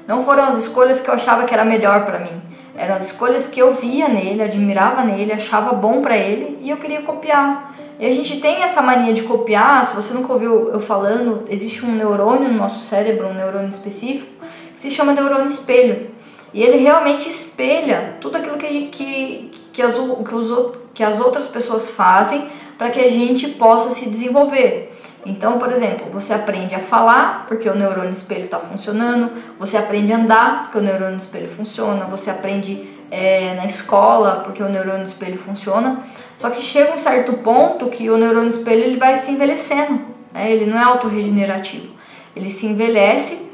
Não 0.06 0.22
foram 0.24 0.44
as 0.44 0.58
escolhas 0.58 1.00
que 1.00 1.10
eu 1.10 1.14
achava 1.14 1.44
que 1.44 1.52
era 1.52 1.64
melhor 1.64 2.06
para 2.06 2.18
mim. 2.18 2.42
Eram 2.74 2.94
as 2.94 3.06
escolhas 3.06 3.46
que 3.46 3.60
eu 3.60 3.72
via 3.72 4.08
nele, 4.08 4.42
admirava 4.42 5.02
nele, 5.02 5.32
achava 5.32 5.74
bom 5.74 6.00
para 6.00 6.16
ele 6.16 6.58
e 6.62 6.70
eu 6.70 6.76
queria 6.76 7.02
copiar. 7.02 7.74
E 7.98 8.06
a 8.06 8.14
gente 8.14 8.40
tem 8.40 8.62
essa 8.62 8.80
mania 8.80 9.12
de 9.12 9.22
copiar, 9.22 9.84
se 9.84 9.96
você 9.96 10.14
nunca 10.14 10.32
ouviu 10.32 10.68
eu 10.68 10.78
falando, 10.78 11.44
existe 11.48 11.84
um 11.84 11.90
neurônio 11.90 12.48
no 12.48 12.56
nosso 12.56 12.80
cérebro, 12.80 13.26
um 13.26 13.34
neurônio 13.34 13.68
específico, 13.68 14.37
que 14.78 14.82
se 14.82 14.90
chama 14.92 15.12
neurônio 15.12 15.48
espelho. 15.48 16.10
E 16.54 16.62
ele 16.62 16.78
realmente 16.78 17.28
espelha 17.28 18.16
tudo 18.20 18.36
aquilo 18.36 18.56
que, 18.56 18.86
que, 18.86 19.50
que, 19.72 19.82
as, 19.82 19.94
que, 19.94 20.34
os, 20.34 20.76
que 20.94 21.02
as 21.02 21.18
outras 21.18 21.48
pessoas 21.48 21.90
fazem 21.90 22.48
para 22.78 22.90
que 22.90 23.00
a 23.00 23.10
gente 23.10 23.48
possa 23.48 23.90
se 23.90 24.08
desenvolver. 24.08 24.96
Então, 25.26 25.58
por 25.58 25.70
exemplo, 25.72 26.06
você 26.12 26.32
aprende 26.32 26.76
a 26.76 26.78
falar 26.78 27.44
porque 27.48 27.68
o 27.68 27.74
neurônio 27.74 28.12
espelho 28.12 28.44
está 28.44 28.58
funcionando, 28.58 29.32
você 29.58 29.76
aprende 29.76 30.12
a 30.12 30.16
andar 30.16 30.62
porque 30.62 30.78
o 30.78 30.80
neurônio 30.80 31.16
espelho 31.16 31.48
funciona, 31.48 32.04
você 32.04 32.30
aprende 32.30 32.88
é, 33.10 33.56
na 33.56 33.66
escola 33.66 34.42
porque 34.44 34.62
o 34.62 34.68
neurônio 34.68 35.04
espelho 35.04 35.38
funciona. 35.38 36.04
Só 36.38 36.50
que 36.50 36.62
chega 36.62 36.94
um 36.94 36.98
certo 36.98 37.32
ponto 37.32 37.88
que 37.88 38.08
o 38.08 38.16
neurônio 38.16 38.50
espelho 38.50 38.84
ele 38.84 38.96
vai 38.96 39.18
se 39.18 39.32
envelhecendo, 39.32 40.00
né? 40.32 40.50
ele 40.52 40.66
não 40.66 40.78
é 40.78 40.84
autorregenerativo, 40.84 41.88
ele 42.36 42.52
se 42.52 42.66
envelhece 42.66 43.47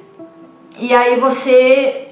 e 0.84 0.94
aí 0.94 1.18
você 1.18 2.08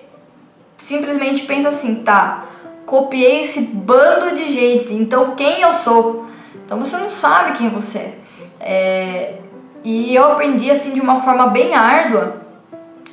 simplesmente 0.78 1.42
pensa 1.42 1.68
assim, 1.68 2.02
tá, 2.02 2.46
copiei 2.86 3.42
esse 3.42 3.60
bando 3.60 4.34
de 4.34 4.48
gente, 4.50 4.94
então 4.94 5.36
quem 5.36 5.60
eu 5.60 5.74
sou? 5.74 6.26
Então 6.64 6.78
você 6.78 6.96
não 6.96 7.10
sabe 7.10 7.58
quem 7.58 7.68
você 7.68 7.98
é. 7.98 8.18
é 8.60 9.38
e 9.84 10.14
eu 10.14 10.24
aprendi 10.24 10.70
assim 10.70 10.94
de 10.94 11.00
uma 11.00 11.20
forma 11.20 11.48
bem 11.48 11.74
árdua 11.74 12.40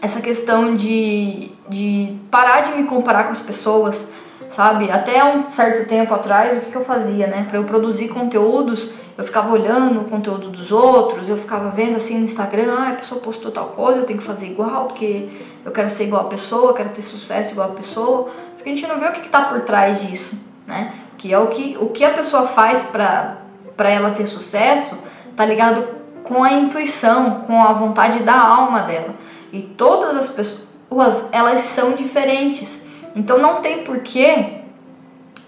essa 0.01 0.21
questão 0.21 0.77
de, 0.77 1.51
de 1.67 2.15
parar 2.31 2.61
de 2.61 2.77
me 2.77 2.85
comparar 2.85 3.25
com 3.25 3.31
as 3.31 3.41
pessoas, 3.41 4.07
sabe? 4.49 4.91
Até 4.91 5.23
um 5.23 5.45
certo 5.45 5.87
tempo 5.87 6.13
atrás, 6.13 6.57
o 6.57 6.61
que, 6.61 6.71
que 6.71 6.77
eu 6.77 6.83
fazia, 6.83 7.27
né? 7.27 7.45
Para 7.49 7.59
eu 7.59 7.63
produzir 7.63 8.09
conteúdos, 8.09 8.91
eu 9.17 9.23
ficava 9.23 9.51
olhando 9.51 10.01
o 10.01 10.05
conteúdo 10.05 10.49
dos 10.49 10.71
outros, 10.71 11.27
eu 11.29 11.37
ficava 11.37 11.69
vendo 11.69 11.97
assim 11.97 12.17
no 12.17 12.25
Instagram, 12.25 12.73
ah, 12.77 12.89
a 12.89 12.95
pessoa 12.95 13.19
postou 13.19 13.51
tal 13.51 13.67
coisa, 13.67 13.99
eu 13.99 14.05
tenho 14.05 14.17
que 14.17 14.25
fazer 14.25 14.47
igual, 14.47 14.85
porque 14.85 15.29
eu 15.65 15.71
quero 15.71 15.89
ser 15.89 16.05
igual 16.05 16.21
a 16.21 16.29
pessoa, 16.29 16.71
eu 16.71 16.73
quero 16.73 16.89
ter 16.89 17.01
sucesso 17.01 17.51
igual 17.51 17.69
a 17.69 17.73
pessoa. 17.73 18.31
Só 18.55 18.63
que 18.63 18.69
a 18.69 18.75
gente 18.75 18.87
não 18.87 18.99
vê 18.99 19.07
o 19.07 19.11
que, 19.11 19.21
que 19.21 19.29
tá 19.29 19.41
por 19.41 19.61
trás 19.61 20.01
disso, 20.07 20.39
né? 20.65 20.93
Que 21.17 21.33
é 21.33 21.37
o 21.37 21.47
que, 21.47 21.77
o 21.79 21.87
que 21.87 22.03
a 22.05 22.11
pessoa 22.11 22.45
faz 22.45 22.83
para 22.83 23.89
ela 23.89 24.11
ter 24.11 24.25
sucesso, 24.25 24.97
tá 25.35 25.45
ligado 25.45 25.85
com 26.23 26.43
a 26.43 26.53
intuição, 26.53 27.41
com 27.41 27.61
a 27.61 27.73
vontade 27.73 28.19
da 28.19 28.39
alma 28.39 28.83
dela. 28.83 29.15
E 29.51 29.61
todas 29.61 30.15
as 30.15 30.29
pessoas, 30.29 31.27
elas 31.31 31.61
são 31.63 31.93
diferentes. 31.93 32.88
Então 33.15 33.37
não 33.37 33.61
tem 33.61 33.83
porquê 33.83 34.59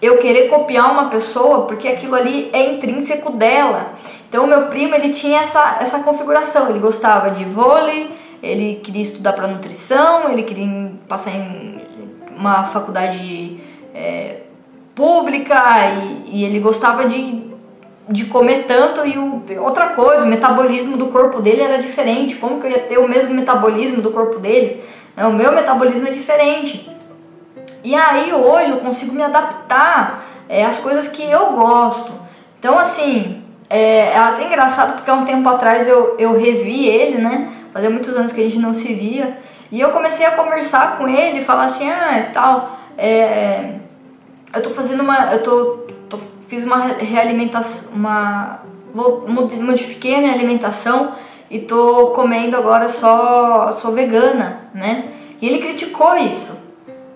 eu 0.00 0.18
querer 0.18 0.48
copiar 0.48 0.90
uma 0.90 1.08
pessoa 1.08 1.66
porque 1.66 1.86
aquilo 1.86 2.16
ali 2.16 2.50
é 2.52 2.72
intrínseco 2.72 3.32
dela. 3.32 3.94
Então, 4.28 4.44
o 4.44 4.46
meu 4.46 4.62
primo, 4.68 4.94
ele 4.94 5.10
tinha 5.10 5.40
essa, 5.40 5.76
essa 5.78 5.98
configuração. 6.00 6.70
Ele 6.70 6.78
gostava 6.78 7.30
de 7.30 7.44
vôlei, 7.44 8.10
ele 8.42 8.80
queria 8.82 9.02
estudar 9.02 9.34
para 9.34 9.46
nutrição, 9.46 10.30
ele 10.30 10.42
queria 10.42 10.90
passar 11.06 11.30
em 11.30 11.82
uma 12.36 12.64
faculdade 12.64 13.60
é, 13.94 14.38
pública 14.94 15.62
e, 16.26 16.38
e, 16.38 16.44
ele 16.44 16.58
gostava 16.58 17.06
de, 17.06 17.42
de 18.08 18.24
comer 18.24 18.64
tanto 18.66 19.06
e 19.06 19.16
o, 19.18 19.42
outra 19.62 19.90
coisa, 19.90 20.24
o 20.24 20.28
metabolismo 20.28 20.96
do 20.96 21.08
corpo 21.08 21.40
dele 21.40 21.60
era 21.60 21.80
diferente. 21.80 22.34
Como 22.36 22.58
que 22.58 22.66
eu 22.66 22.70
ia 22.70 22.80
ter 22.80 22.98
o 22.98 23.06
mesmo 23.06 23.34
metabolismo 23.34 24.02
do 24.02 24.10
corpo 24.10 24.40
dele? 24.40 24.82
O 25.16 25.30
meu 25.30 25.52
metabolismo 25.52 26.08
é 26.08 26.10
diferente. 26.10 26.90
E 27.84 27.94
aí 27.94 28.32
hoje 28.32 28.70
eu 28.70 28.78
consigo 28.78 29.14
me 29.14 29.22
adaptar 29.22 30.24
é, 30.48 30.64
às 30.64 30.78
coisas 30.78 31.08
que 31.08 31.28
eu 31.28 31.52
gosto. 31.52 32.12
Então, 32.58 32.78
assim, 32.78 33.42
é, 33.68 34.10
é 34.10 34.18
até 34.18 34.46
engraçado 34.46 34.94
porque 34.94 35.10
há 35.10 35.14
um 35.14 35.24
tempo 35.24 35.48
atrás 35.48 35.88
eu, 35.88 36.16
eu 36.18 36.38
revi 36.38 36.86
ele, 36.86 37.18
né? 37.18 37.52
Fazia 37.72 37.90
muitos 37.90 38.14
anos 38.14 38.30
que 38.30 38.40
a 38.40 38.44
gente 38.44 38.58
não 38.58 38.72
se 38.72 38.92
via. 38.92 39.38
E 39.70 39.80
eu 39.80 39.90
comecei 39.90 40.24
a 40.26 40.32
conversar 40.32 40.98
com 40.98 41.08
ele, 41.08 41.42
falar 41.42 41.64
assim, 41.64 41.88
ah, 41.88 42.18
é 42.18 42.22
tal, 42.32 42.78
é, 42.96 43.76
eu 44.54 44.62
tô 44.62 44.70
fazendo 44.70 45.00
uma, 45.00 45.32
eu 45.32 45.42
tô, 45.42 45.86
tô 46.10 46.18
fiz 46.46 46.64
uma 46.64 46.88
realimentação, 46.88 47.90
uma, 47.94 48.60
modifiquei 49.58 50.16
a 50.16 50.18
minha 50.18 50.34
alimentação 50.34 51.14
e 51.50 51.58
tô 51.58 52.08
comendo 52.08 52.54
agora 52.54 52.90
só, 52.90 53.72
sou 53.80 53.92
vegana, 53.92 54.68
né? 54.74 55.08
E 55.40 55.48
ele 55.48 55.58
criticou 55.58 56.14
isso 56.16 56.61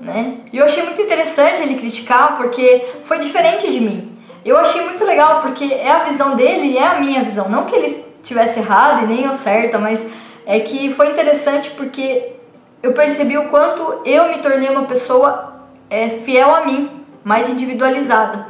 né? 0.06 0.38
E 0.52 0.58
eu 0.58 0.64
achei 0.64 0.84
muito 0.84 1.02
interessante 1.02 1.60
ele 1.60 1.74
criticar 1.74 2.36
porque 2.36 2.86
foi 3.02 3.18
diferente 3.18 3.70
de 3.70 3.80
mim. 3.80 4.16
Eu 4.44 4.56
achei 4.56 4.80
muito 4.82 5.04
legal 5.04 5.40
porque 5.40 5.64
é 5.64 5.90
a 5.90 6.04
visão 6.04 6.36
dele 6.36 6.68
e 6.68 6.78
é 6.78 6.86
a 6.86 7.00
minha 7.00 7.22
visão. 7.22 7.48
Não 7.48 7.64
que 7.64 7.74
ele 7.74 7.86
estivesse 8.22 8.60
errado 8.60 9.02
e 9.02 9.06
nem 9.06 9.24
eu 9.24 9.34
certa, 9.34 9.78
mas 9.78 10.08
é 10.46 10.60
que 10.60 10.94
foi 10.94 11.10
interessante 11.10 11.70
porque 11.70 12.34
eu 12.80 12.92
percebi 12.92 13.36
o 13.36 13.48
quanto 13.48 14.02
eu 14.04 14.28
me 14.28 14.38
tornei 14.38 14.68
uma 14.68 14.84
pessoa 14.84 15.56
é, 15.90 16.08
fiel 16.08 16.54
a 16.54 16.64
mim, 16.64 17.04
mais 17.24 17.48
individualizada. 17.48 18.46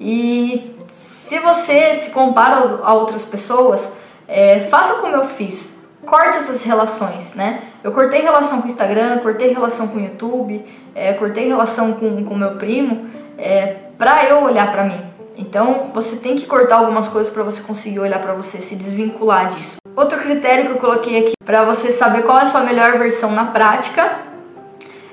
E 0.00 0.74
se 0.94 1.38
você 1.38 1.96
se 1.96 2.10
compara 2.10 2.56
a 2.82 2.94
outras 2.94 3.26
pessoas, 3.26 3.92
é, 4.26 4.60
faça 4.60 4.94
como 4.94 5.14
eu 5.14 5.26
fiz 5.26 5.75
corte 6.06 6.38
essas 6.38 6.62
relações, 6.62 7.34
né? 7.34 7.62
Eu 7.82 7.92
cortei 7.92 8.20
relação 8.20 8.60
com 8.60 8.68
o 8.68 8.70
Instagram, 8.70 9.18
cortei 9.18 9.52
relação 9.52 9.88
com 9.88 9.98
o 9.98 10.00
YouTube, 10.00 10.64
é, 10.94 11.12
cortei 11.12 11.46
relação 11.48 11.94
com 11.94 12.06
o 12.06 12.38
meu 12.38 12.52
primo, 12.52 13.06
é, 13.36 13.76
pra 13.98 14.24
eu 14.24 14.42
olhar 14.44 14.70
pra 14.72 14.84
mim. 14.84 15.00
Então 15.36 15.90
você 15.92 16.16
tem 16.16 16.36
que 16.36 16.46
cortar 16.46 16.76
algumas 16.76 17.08
coisas 17.08 17.32
para 17.32 17.42
você 17.42 17.60
conseguir 17.60 18.00
olhar 18.00 18.20
para 18.20 18.32
você, 18.32 18.58
se 18.58 18.74
desvincular 18.74 19.50
disso. 19.50 19.76
Outro 19.94 20.18
critério 20.18 20.66
que 20.66 20.72
eu 20.72 20.78
coloquei 20.78 21.26
aqui 21.26 21.32
para 21.44 21.64
você 21.64 21.92
saber 21.92 22.22
qual 22.22 22.38
é 22.38 22.42
a 22.42 22.46
sua 22.46 22.62
melhor 22.62 22.98
versão 22.98 23.32
na 23.32 23.46
prática 23.46 24.20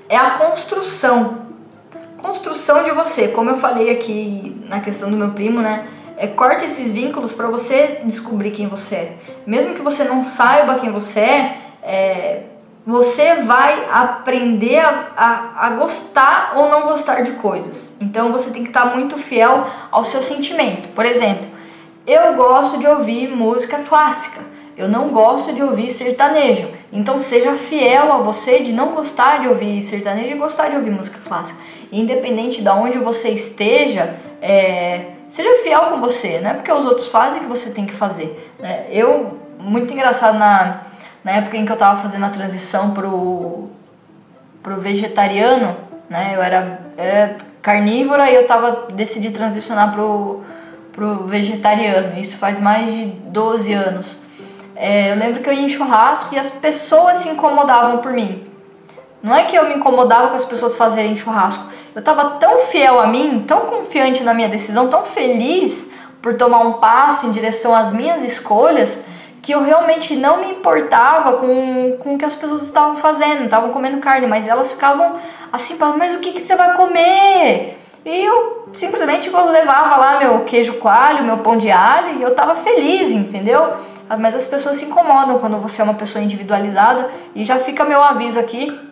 é 0.08 0.18
a 0.18 0.32
construção. 0.32 1.44
Construção 2.22 2.84
de 2.84 2.92
você, 2.92 3.30
como 3.30 3.50
eu 3.50 3.58
falei 3.58 3.90
aqui 3.90 4.64
na 4.70 4.80
questão 4.80 5.10
do 5.10 5.18
meu 5.18 5.32
primo, 5.32 5.62
né? 5.62 5.88
É, 6.18 6.28
corte 6.28 6.66
esses 6.66 6.92
vínculos 6.92 7.34
para 7.34 7.48
você 7.48 8.02
descobrir 8.04 8.52
quem 8.52 8.68
você 8.68 8.96
é. 8.96 9.18
Mesmo 9.46 9.74
que 9.74 9.82
você 9.82 10.04
não 10.04 10.26
saiba 10.26 10.76
quem 10.76 10.92
você 10.92 11.20
é, 11.20 11.58
é 11.82 12.44
você 12.86 13.36
vai 13.36 13.88
aprender 13.90 14.80
a, 14.80 15.08
a, 15.16 15.68
a, 15.68 15.70
gostar 15.72 16.54
ou 16.58 16.70
não 16.70 16.84
gostar 16.84 17.22
de 17.22 17.32
coisas. 17.34 17.96
Então 18.00 18.32
você 18.32 18.50
tem 18.50 18.62
que 18.62 18.70
estar 18.70 18.94
muito 18.94 19.18
fiel 19.18 19.66
ao 19.90 20.04
seu 20.04 20.22
sentimento. 20.22 20.90
Por 20.90 21.06
exemplo, 21.06 21.48
eu 22.06 22.34
gosto 22.36 22.78
de 22.78 22.86
ouvir 22.86 23.30
música 23.30 23.80
clássica. 23.88 24.42
Eu 24.76 24.90
não 24.90 25.10
gosto 25.10 25.54
de 25.54 25.64
ouvir 25.64 25.92
sertanejo. 25.92 26.68
Então 26.92 27.20
seja 27.20 27.54
fiel 27.54 28.12
a 28.12 28.18
você 28.18 28.60
de 28.60 28.74
não 28.74 28.90
gostar 28.94 29.40
de 29.40 29.48
ouvir 29.48 29.82
sertanejo 29.82 30.36
e 30.36 30.38
gostar 30.38 30.70
de 30.70 30.76
ouvir 30.76 30.92
música 30.92 31.20
clássica. 31.26 31.60
Independente 31.92 32.62
de 32.62 32.70
onde 32.70 32.98
você 32.98 33.30
esteja, 33.30 34.16
é, 34.42 35.06
Seja 35.34 35.64
fiel 35.64 35.82
com 35.90 36.00
você, 36.00 36.40
não 36.40 36.52
é 36.52 36.54
porque 36.54 36.72
os 36.72 36.86
outros 36.86 37.08
fazem 37.08 37.42
que 37.42 37.48
você 37.48 37.72
tem 37.72 37.88
que 37.88 37.94
fazer. 37.94 38.54
Né? 38.60 38.86
Eu, 38.92 39.40
muito 39.58 39.92
engraçado, 39.92 40.38
na, 40.38 40.82
na 41.24 41.32
época 41.32 41.58
em 41.58 41.66
que 41.66 41.72
eu 41.72 41.74
estava 41.74 42.00
fazendo 42.00 42.24
a 42.24 42.30
transição 42.30 42.92
pro, 42.92 43.68
pro 44.62 44.80
vegetariano, 44.80 45.76
né? 46.08 46.34
Eu 46.36 46.44
era, 46.44 46.80
era 46.96 47.38
carnívora 47.64 48.30
e 48.30 48.36
eu 48.36 48.46
tava, 48.46 48.90
decidi 48.94 49.32
transicionar 49.32 49.92
pro, 49.92 50.44
pro 50.92 51.26
vegetariano. 51.26 52.16
Isso 52.20 52.38
faz 52.38 52.60
mais 52.60 52.94
de 52.94 53.06
12 53.06 53.74
anos. 53.74 54.16
É, 54.76 55.14
eu 55.14 55.16
lembro 55.16 55.42
que 55.42 55.50
eu 55.50 55.54
ia 55.54 55.64
em 55.64 55.70
churrasco 55.70 56.36
e 56.36 56.38
as 56.38 56.52
pessoas 56.52 57.18
se 57.18 57.30
incomodavam 57.30 57.98
por 58.04 58.12
mim. 58.12 58.53
Não 59.24 59.34
é 59.34 59.46
que 59.46 59.56
eu 59.56 59.70
me 59.70 59.76
incomodava 59.76 60.28
com 60.28 60.36
as 60.36 60.44
pessoas 60.44 60.76
fazerem 60.76 61.16
churrasco, 61.16 61.64
eu 61.96 62.00
estava 62.00 62.32
tão 62.32 62.60
fiel 62.60 63.00
a 63.00 63.08
mim, 63.08 63.46
tão 63.48 63.62
confiante 63.62 64.22
na 64.22 64.34
minha 64.34 64.50
decisão, 64.50 64.90
tão 64.90 65.06
feliz 65.06 65.94
por 66.22 66.36
tomar 66.36 66.60
um 66.60 66.74
passo 66.74 67.26
em 67.26 67.32
direção 67.32 67.74
às 67.74 67.90
minhas 67.90 68.22
escolhas, 68.22 69.06
que 69.42 69.54
eu 69.54 69.64
realmente 69.64 70.14
não 70.18 70.40
me 70.40 70.52
importava 70.52 71.38
com, 71.38 71.98
com 72.00 72.16
o 72.16 72.18
que 72.18 72.26
as 72.26 72.36
pessoas 72.36 72.64
estavam 72.64 72.98
fazendo, 72.98 73.46
estavam 73.46 73.70
comendo 73.70 74.00
carne, 74.00 74.28
mas 74.28 74.46
elas 74.46 74.74
ficavam 74.74 75.18
assim, 75.54 75.78
mas 75.98 76.16
o 76.16 76.20
que, 76.20 76.34
que 76.34 76.42
você 76.42 76.58
vai 76.58 76.76
comer? 76.76 77.80
E 78.06 78.26
eu 78.26 78.68
simplesmente 78.74 79.30
levava 79.30 79.96
lá 79.96 80.20
meu 80.20 80.42
queijo 80.42 80.74
coalho, 80.74 81.24
meu 81.24 81.38
pão 81.38 81.58
de 81.58 81.72
alho, 81.72 82.20
e 82.20 82.22
eu 82.22 82.36
tava 82.36 82.56
feliz, 82.56 83.10
entendeu? 83.12 83.74
Mas 84.20 84.36
as 84.36 84.46
pessoas 84.46 84.76
se 84.76 84.86
incomodam 84.86 85.40
quando 85.40 85.58
você 85.60 85.80
é 85.80 85.84
uma 85.86 85.94
pessoa 85.94 86.22
individualizada, 86.22 87.10
e 87.34 87.46
já 87.46 87.58
fica 87.60 87.86
meu 87.86 88.04
aviso 88.04 88.38
aqui 88.38 88.92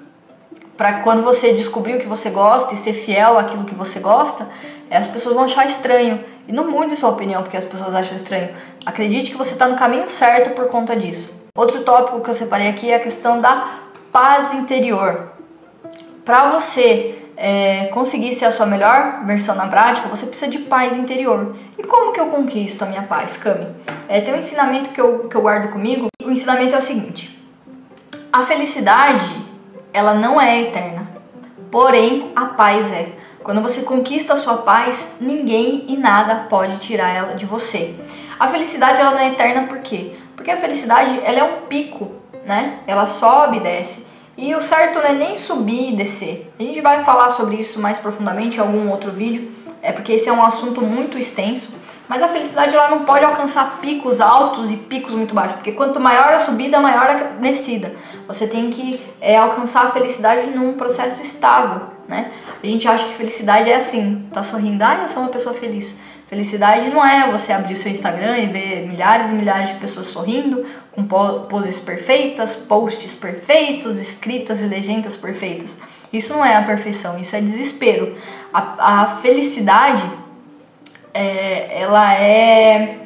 para 0.81 1.01
quando 1.01 1.21
você 1.21 1.53
descobrir 1.53 1.93
o 1.93 1.99
que 1.99 2.07
você 2.07 2.31
gosta 2.31 2.73
e 2.73 2.77
ser 2.77 2.93
fiel 2.93 3.37
àquilo 3.37 3.65
que 3.65 3.75
você 3.75 3.99
gosta, 3.99 4.49
é, 4.89 4.97
as 4.97 5.07
pessoas 5.07 5.35
vão 5.35 5.43
achar 5.43 5.63
estranho. 5.67 6.25
E 6.47 6.51
não 6.51 6.71
mude 6.71 6.95
sua 6.95 7.11
opinião 7.11 7.43
porque 7.43 7.55
as 7.55 7.63
pessoas 7.63 7.93
acham 7.93 8.15
estranho. 8.15 8.49
Acredite 8.83 9.29
que 9.29 9.37
você 9.37 9.53
está 9.53 9.67
no 9.67 9.75
caminho 9.75 10.09
certo 10.09 10.55
por 10.55 10.69
conta 10.69 10.95
disso. 10.95 11.39
Outro 11.55 11.83
tópico 11.83 12.21
que 12.21 12.29
eu 12.31 12.33
separei 12.33 12.67
aqui 12.67 12.89
é 12.89 12.95
a 12.95 12.99
questão 12.99 13.39
da 13.39 13.63
paz 14.11 14.55
interior. 14.55 15.33
Para 16.25 16.49
você 16.49 17.25
é, 17.37 17.85
conseguir 17.93 18.33
ser 18.33 18.45
a 18.45 18.51
sua 18.51 18.65
melhor 18.65 19.23
versão 19.23 19.53
na 19.53 19.67
prática, 19.67 20.09
você 20.09 20.25
precisa 20.25 20.49
de 20.49 20.57
paz 20.57 20.97
interior. 20.97 21.55
E 21.77 21.83
como 21.83 22.11
que 22.11 22.19
eu 22.19 22.25
conquisto 22.25 22.81
a 22.81 22.87
minha 22.87 23.03
paz, 23.03 23.37
Cami? 23.37 23.67
É, 24.09 24.19
tem 24.19 24.33
um 24.33 24.37
ensinamento 24.37 24.89
que 24.89 24.99
eu, 24.99 25.29
que 25.29 25.35
eu 25.35 25.41
guardo 25.41 25.71
comigo. 25.71 26.07
O 26.25 26.31
ensinamento 26.31 26.73
é 26.73 26.79
o 26.79 26.81
seguinte: 26.81 27.39
a 28.33 28.41
felicidade 28.41 29.40
ela 29.93 30.13
não 30.13 30.39
é 30.39 30.61
eterna. 30.61 31.09
Porém, 31.69 32.31
a 32.35 32.45
paz 32.45 32.91
é. 32.91 33.13
Quando 33.43 33.61
você 33.61 33.81
conquista 33.81 34.33
a 34.33 34.37
sua 34.37 34.57
paz, 34.57 35.17
ninguém 35.19 35.85
e 35.87 35.97
nada 35.97 36.47
pode 36.49 36.79
tirar 36.79 37.09
ela 37.09 37.33
de 37.33 37.45
você. 37.45 37.95
A 38.39 38.47
felicidade 38.47 39.01
ela 39.01 39.11
não 39.11 39.19
é 39.19 39.29
eterna 39.29 39.67
por 39.67 39.79
quê? 39.79 40.13
Porque 40.35 40.51
a 40.51 40.57
felicidade 40.57 41.19
ela 41.23 41.39
é 41.39 41.43
um 41.43 41.61
pico, 41.67 42.11
né? 42.45 42.79
Ela 42.85 43.05
sobe 43.05 43.57
e 43.57 43.59
desce. 43.59 44.05
E 44.37 44.55
o 44.55 44.61
certo 44.61 44.99
não 44.99 45.05
é 45.05 45.13
nem 45.13 45.37
subir 45.37 45.91
e 45.91 45.95
descer. 45.95 46.51
A 46.59 46.63
gente 46.63 46.81
vai 46.81 47.03
falar 47.03 47.31
sobre 47.31 47.55
isso 47.55 47.79
mais 47.79 47.99
profundamente 47.99 48.57
em 48.57 48.59
algum 48.59 48.89
outro 48.89 49.11
vídeo, 49.11 49.51
é 49.81 49.91
porque 49.91 50.13
esse 50.13 50.29
é 50.29 50.33
um 50.33 50.43
assunto 50.43 50.81
muito 50.81 51.17
extenso. 51.17 51.69
Mas 52.11 52.21
a 52.21 52.27
felicidade 52.27 52.75
ela 52.75 52.89
não 52.89 53.05
pode 53.05 53.23
alcançar 53.23 53.79
picos 53.79 54.19
altos 54.19 54.69
e 54.69 54.75
picos 54.75 55.13
muito 55.13 55.33
baixos, 55.33 55.53
porque 55.53 55.71
quanto 55.71 55.97
maior 55.97 56.33
a 56.33 56.39
subida, 56.39 56.77
maior 56.81 57.09
a 57.09 57.13
descida. 57.39 57.93
Você 58.27 58.45
tem 58.45 58.69
que 58.69 58.99
é, 59.21 59.37
alcançar 59.37 59.85
a 59.85 59.91
felicidade 59.91 60.49
num 60.49 60.73
processo 60.73 61.21
estável, 61.21 61.83
né? 62.09 62.33
A 62.61 62.67
gente 62.67 62.85
acha 62.85 63.05
que 63.05 63.13
felicidade 63.13 63.69
é 63.69 63.77
assim, 63.77 64.27
tá 64.33 64.43
sorrindo, 64.43 64.83
ah, 64.83 65.03
eu 65.03 65.07
sou 65.07 65.23
uma 65.23 65.31
pessoa 65.31 65.55
feliz. 65.55 65.95
Felicidade 66.27 66.89
não 66.89 67.05
é 67.05 67.31
você 67.31 67.53
abrir 67.53 67.75
o 67.75 67.77
seu 67.77 67.89
Instagram 67.89 68.39
e 68.39 68.47
ver 68.47 68.87
milhares 68.89 69.29
e 69.29 69.33
milhares 69.33 69.69
de 69.69 69.75
pessoas 69.75 70.07
sorrindo, 70.07 70.65
com 70.91 71.05
poses 71.05 71.79
perfeitas, 71.79 72.57
posts 72.57 73.15
perfeitos, 73.15 73.97
escritas 73.97 74.59
e 74.59 74.65
legendas 74.65 75.15
perfeitas. 75.15 75.77
Isso 76.11 76.33
não 76.33 76.43
é 76.43 76.57
a 76.57 76.63
perfeição, 76.63 77.17
isso 77.17 77.33
é 77.37 77.39
desespero. 77.39 78.17
A, 78.53 79.03
a 79.03 79.07
felicidade, 79.07 80.03
é, 81.13 81.81
ela 81.81 82.13
é 82.15 82.97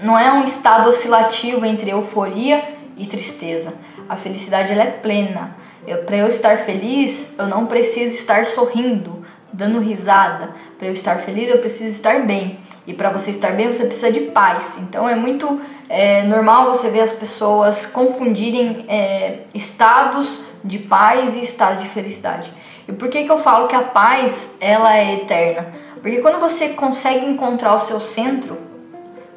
não 0.00 0.18
é 0.18 0.32
um 0.32 0.42
estado 0.42 0.90
oscilativo 0.90 1.64
entre 1.64 1.90
euforia 1.90 2.62
e 2.96 3.06
tristeza. 3.06 3.72
A 4.08 4.16
felicidade 4.16 4.72
ela 4.72 4.82
é 4.82 4.90
plena. 4.90 5.56
Para 6.04 6.16
eu 6.16 6.26
estar 6.26 6.58
feliz, 6.58 7.34
eu 7.38 7.46
não 7.46 7.66
preciso 7.66 8.14
estar 8.14 8.44
sorrindo, 8.44 9.24
dando 9.52 9.78
risada. 9.78 10.50
Para 10.78 10.88
eu 10.88 10.92
estar 10.92 11.16
feliz, 11.16 11.48
eu 11.48 11.58
preciso 11.58 11.90
estar 11.90 12.20
bem. 12.26 12.58
E 12.86 12.92
para 12.92 13.10
você 13.10 13.30
estar 13.30 13.52
bem, 13.52 13.66
você 13.66 13.84
precisa 13.84 14.12
de 14.12 14.20
paz. 14.20 14.78
Então 14.80 15.08
é 15.08 15.14
muito 15.14 15.60
é, 15.88 16.22
normal 16.24 16.66
você 16.66 16.90
ver 16.90 17.00
as 17.00 17.12
pessoas 17.12 17.86
confundirem 17.86 18.84
é, 18.88 19.38
estados 19.54 20.44
de 20.62 20.78
paz 20.78 21.34
e 21.36 21.42
estado 21.42 21.80
de 21.80 21.88
felicidade. 21.88 22.52
E 22.86 22.92
por 22.92 23.08
que, 23.08 23.24
que 23.24 23.30
eu 23.30 23.38
falo 23.38 23.66
que 23.66 23.74
a 23.74 23.82
paz 23.82 24.56
ela 24.60 24.96
é 24.96 25.14
eterna? 25.14 25.72
Porque 26.02 26.20
quando 26.20 26.38
você 26.38 26.70
consegue 26.70 27.24
encontrar 27.24 27.74
o 27.74 27.80
seu 27.80 27.98
centro, 27.98 28.58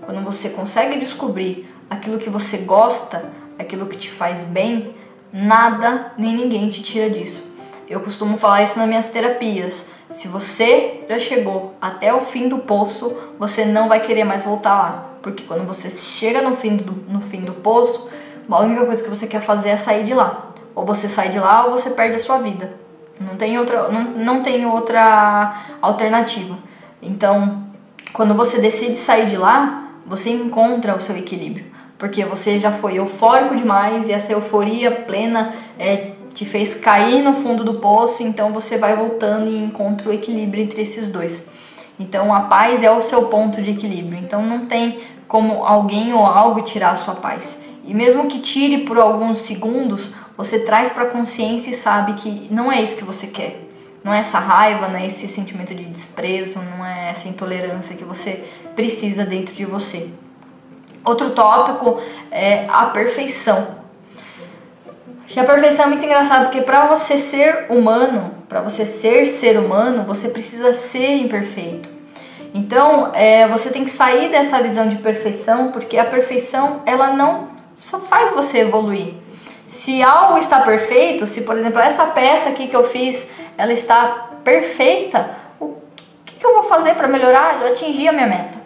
quando 0.01 0.24
você 0.24 0.50
consegue 0.50 0.98
descobrir 0.98 1.74
aquilo 1.89 2.18
que 2.18 2.30
você 2.30 2.58
gosta, 2.58 3.32
aquilo 3.58 3.86
que 3.86 3.96
te 3.96 4.12
faz 4.12 4.44
bem, 4.44 4.96
nada 5.32 6.12
nem 6.18 6.34
ninguém 6.34 6.70
te 6.70 6.82
tira 6.82 7.10
disso. 7.10 7.44
Eu 7.89 8.01
costumo 8.01 8.38
falar 8.38 8.63
isso 8.63 8.77
nas 8.77 8.88
minhas 8.88 9.08
terapias. 9.08 9.86
Se 10.10 10.27
você 10.27 11.06
já 11.10 11.20
chegou 11.20 11.74
até 11.82 12.13
o 12.13 12.22
fim 12.22 12.50
do 12.50 12.60
poço, 12.60 13.18
você 13.39 13.63
não 13.63 13.88
vai 13.88 14.01
querer 14.01 14.25
mais 14.25 14.44
voltar 14.44 14.74
lá. 14.74 15.10
Porque 15.22 15.44
quando 15.44 15.66
você 15.66 15.89
chega 15.89 16.42
no 16.42 16.56
fim 16.56 16.75
do, 16.75 16.92
no 17.10 17.22
fim 17.22 17.42
do 17.42 17.54
poço, 17.54 18.10
a 18.50 18.62
única 18.62 18.86
coisa 18.86 19.04
que 19.04 19.10
você 19.10 19.25
quer 19.25 19.42
fazer 19.42 19.70
é 19.70 19.77
sair 19.77 20.04
de 20.04 20.13
lá. 20.13 20.51
Ou 20.75 20.86
você 20.86 21.08
sai 21.08 21.30
de 21.30 21.39
lá 21.39 21.66
ou 21.66 21.72
você 21.72 21.89
perde 21.89 22.16
a 22.16 22.20
sua 22.20 22.39
vida. 22.39 22.87
Não 23.20 23.36
tem 23.36 23.58
outra, 23.58 23.90
não, 23.90 24.04
não 24.04 24.44
tem 24.44 24.66
outra 24.66 25.62
alternativa. 25.82 26.58
Então, 27.02 27.64
quando 28.14 28.34
você 28.34 28.60
decide 28.60 28.96
sair 28.96 29.28
de 29.28 29.38
lá, 29.38 29.92
você 30.06 30.30
encontra 30.30 30.96
o 30.96 31.00
seu 31.00 31.16
equilíbrio. 31.18 31.66
Porque 31.98 32.24
você 32.24 32.60
já 32.60 32.72
foi 32.72 32.98
eufórico 32.98 33.56
demais 33.56 34.08
e 34.08 34.12
essa 34.12 34.32
euforia 34.32 34.92
plena 34.92 35.54
é, 35.80 36.12
te 36.34 36.46
fez 36.46 36.76
cair 36.76 37.24
no 37.24 37.34
fundo 37.34 37.64
do 37.64 37.76
poço, 37.76 38.22
então 38.22 38.54
você 38.54 38.78
vai 38.78 38.96
voltando 38.96 39.50
e 39.50 39.58
encontra 39.58 40.10
o 40.10 40.14
equilíbrio 40.14 40.64
entre 40.64 40.84
esses 40.84 41.08
dois. 41.08 41.48
Então 42.00 42.34
a 42.34 42.42
paz 42.42 42.84
é 42.84 42.92
o 42.92 43.02
seu 43.02 43.24
ponto 43.24 43.62
de 43.62 43.72
equilíbrio. 43.72 44.20
Então 44.20 44.44
não 44.44 44.68
tem 44.68 45.00
como 45.28 45.66
alguém 45.66 46.14
ou 46.14 46.24
algo 46.24 46.62
tirar 46.62 46.92
a 46.92 46.96
sua 46.96 47.16
paz. 47.16 47.60
E 47.84 47.94
mesmo 47.94 48.28
que 48.28 48.40
tire 48.40 48.80
por 48.80 49.00
alguns 49.00 49.40
segundos, 49.40 50.12
você 50.38 50.60
traz 50.60 50.91
para 50.91 51.08
consciência 51.08 51.72
e 51.72 51.74
sabe 51.74 52.13
que 52.13 52.48
não 52.53 52.72
é 52.72 52.82
isso 52.82 52.96
que 52.96 53.03
você 53.03 53.25
quer. 53.25 53.63
Não 54.03 54.13
é 54.13 54.20
essa 54.20 54.38
raiva, 54.38 54.88
não 54.88 55.00
é 55.00 55.08
esse 55.08 55.27
sentimento 55.27 55.74
de 55.74 55.84
desprezo, 55.84 56.62
não 56.62 56.86
é 56.86 57.10
essa 57.10 57.27
intolerância 57.27 57.96
que 57.96 58.06
você 58.06 58.44
precisa 58.75 59.25
dentro 59.25 59.56
de 59.56 59.65
você. 59.65 60.10
Outro 61.03 61.32
tópico 61.32 62.00
é 62.29 62.65
a 62.70 62.86
perfeição. 62.86 63.77
E 65.36 65.39
a 65.39 65.44
perfeição 65.44 65.86
é 65.86 65.88
muito 65.89 66.06
engraçado 66.06 66.46
porque 66.46 66.62
para 66.62 66.86
você 66.86 67.17
ser 67.17 67.65
humano, 67.70 68.36
para 68.48 68.62
você 68.62 68.86
ser 68.86 69.25
ser 69.25 69.60
humano, 69.60 70.03
você 70.03 70.29
precisa 70.29 70.72
ser 70.74 71.15
imperfeito. 71.17 71.89
Então, 72.53 73.12
é, 73.13 73.48
você 73.48 73.70
tem 73.70 73.84
que 73.84 73.91
sair 73.91 74.29
dessa 74.29 74.62
visão 74.62 74.88
de 74.88 74.98
perfeição, 74.98 75.72
porque 75.72 75.98
a 75.98 76.06
perfeição 76.06 76.82
ela 76.86 77.10
não 77.10 77.50
só 77.76 78.00
faz 78.00 78.32
você 78.32 78.60
evoluir. 78.60 79.13
Se 79.67 80.01
algo 80.01 80.38
está 80.38 80.62
perfeito, 80.62 81.25
se 81.25 81.41
por 81.41 81.58
exemplo 81.58 81.80
essa 81.80 82.08
peça 82.08 82.49
aqui 82.49 82.67
que 82.67 82.75
eu 82.75 82.86
fiz, 82.86 83.30
ela 83.58 83.73
está 83.73 84.30
perfeita, 84.43 85.36
o 85.60 85.75
que, 86.25 86.36
que 86.36 86.45
eu 86.45 86.53
vou 86.53 86.63
fazer 86.63 86.95
para 86.95 87.08
melhorar? 87.08 87.60
Já 87.60 87.67
atingi 87.67 88.08
a 88.08 88.13
minha 88.13 88.27
meta. 88.27 88.58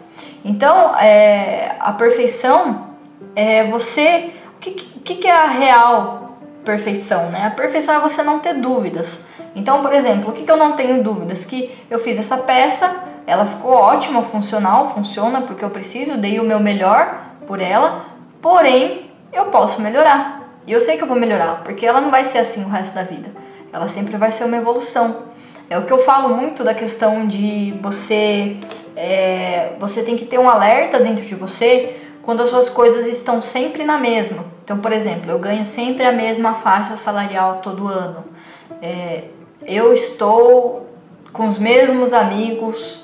Então, 0.44 0.96
é, 0.96 1.74
a 1.80 1.92
perfeição 1.92 2.86
é 3.34 3.64
você. 3.64 4.30
O 4.56 4.58
que, 4.60 4.70
que, 4.70 5.14
que 5.16 5.28
é 5.28 5.34
a 5.34 5.46
real 5.46 6.38
perfeição, 6.64 7.30
né? 7.30 7.46
A 7.46 7.50
perfeição 7.50 7.94
é 7.94 7.98
você 7.98 8.22
não 8.22 8.38
ter 8.38 8.54
dúvidas. 8.54 9.18
Então, 9.54 9.82
por 9.82 9.92
exemplo, 9.92 10.30
o 10.30 10.32
que, 10.32 10.44
que 10.44 10.50
eu 10.50 10.56
não 10.56 10.72
tenho 10.72 11.02
dúvidas? 11.02 11.44
Que 11.44 11.76
eu 11.90 11.98
fiz 11.98 12.18
essa 12.18 12.36
peça, 12.36 13.04
ela 13.26 13.44
ficou 13.44 13.72
ótima, 13.72 14.22
funcional, 14.22 14.94
funciona 14.94 15.42
porque 15.42 15.64
eu 15.64 15.70
preciso, 15.70 16.16
dei 16.16 16.38
o 16.38 16.44
meu 16.44 16.60
melhor 16.60 17.20
por 17.46 17.60
ela, 17.60 18.06
porém 18.40 19.10
eu 19.32 19.46
posso 19.46 19.80
melhorar. 19.80 20.41
E 20.66 20.72
eu 20.72 20.80
sei 20.80 20.96
que 20.96 21.02
eu 21.02 21.08
vou 21.08 21.16
melhorar, 21.16 21.62
porque 21.64 21.84
ela 21.84 22.00
não 22.00 22.10
vai 22.10 22.24
ser 22.24 22.38
assim 22.38 22.64
o 22.64 22.68
resto 22.68 22.94
da 22.94 23.02
vida. 23.02 23.30
Ela 23.72 23.88
sempre 23.88 24.16
vai 24.16 24.30
ser 24.30 24.44
uma 24.44 24.56
evolução. 24.56 25.24
É 25.68 25.78
o 25.78 25.84
que 25.84 25.92
eu 25.92 25.98
falo 25.98 26.36
muito 26.36 26.62
da 26.62 26.74
questão 26.74 27.26
de 27.26 27.74
você. 27.80 28.56
É, 28.94 29.72
você 29.78 30.02
tem 30.02 30.16
que 30.16 30.24
ter 30.24 30.38
um 30.38 30.48
alerta 30.48 31.00
dentro 31.00 31.24
de 31.24 31.34
você 31.34 31.96
quando 32.22 32.42
as 32.42 32.50
suas 32.50 32.68
coisas 32.68 33.06
estão 33.06 33.40
sempre 33.42 33.84
na 33.84 33.98
mesma. 33.98 34.44
Então, 34.64 34.78
por 34.78 34.92
exemplo, 34.92 35.30
eu 35.30 35.38
ganho 35.38 35.64
sempre 35.64 36.04
a 36.04 36.12
mesma 36.12 36.54
faixa 36.54 36.96
salarial 36.96 37.60
todo 37.62 37.88
ano. 37.88 38.24
É, 38.80 39.24
eu 39.66 39.92
estou 39.92 40.88
com 41.32 41.48
os 41.48 41.58
mesmos 41.58 42.12
amigos 42.12 43.00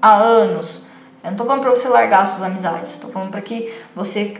há 0.00 0.14
anos. 0.14 0.84
Eu 1.22 1.26
não 1.26 1.32
estou 1.32 1.46
falando 1.46 1.62
para 1.62 1.70
você 1.70 1.88
largar 1.88 2.26
suas 2.26 2.42
amizades, 2.42 2.92
estou 2.92 3.10
falando 3.10 3.30
para 3.30 3.40
que 3.40 3.72
você, 3.94 4.36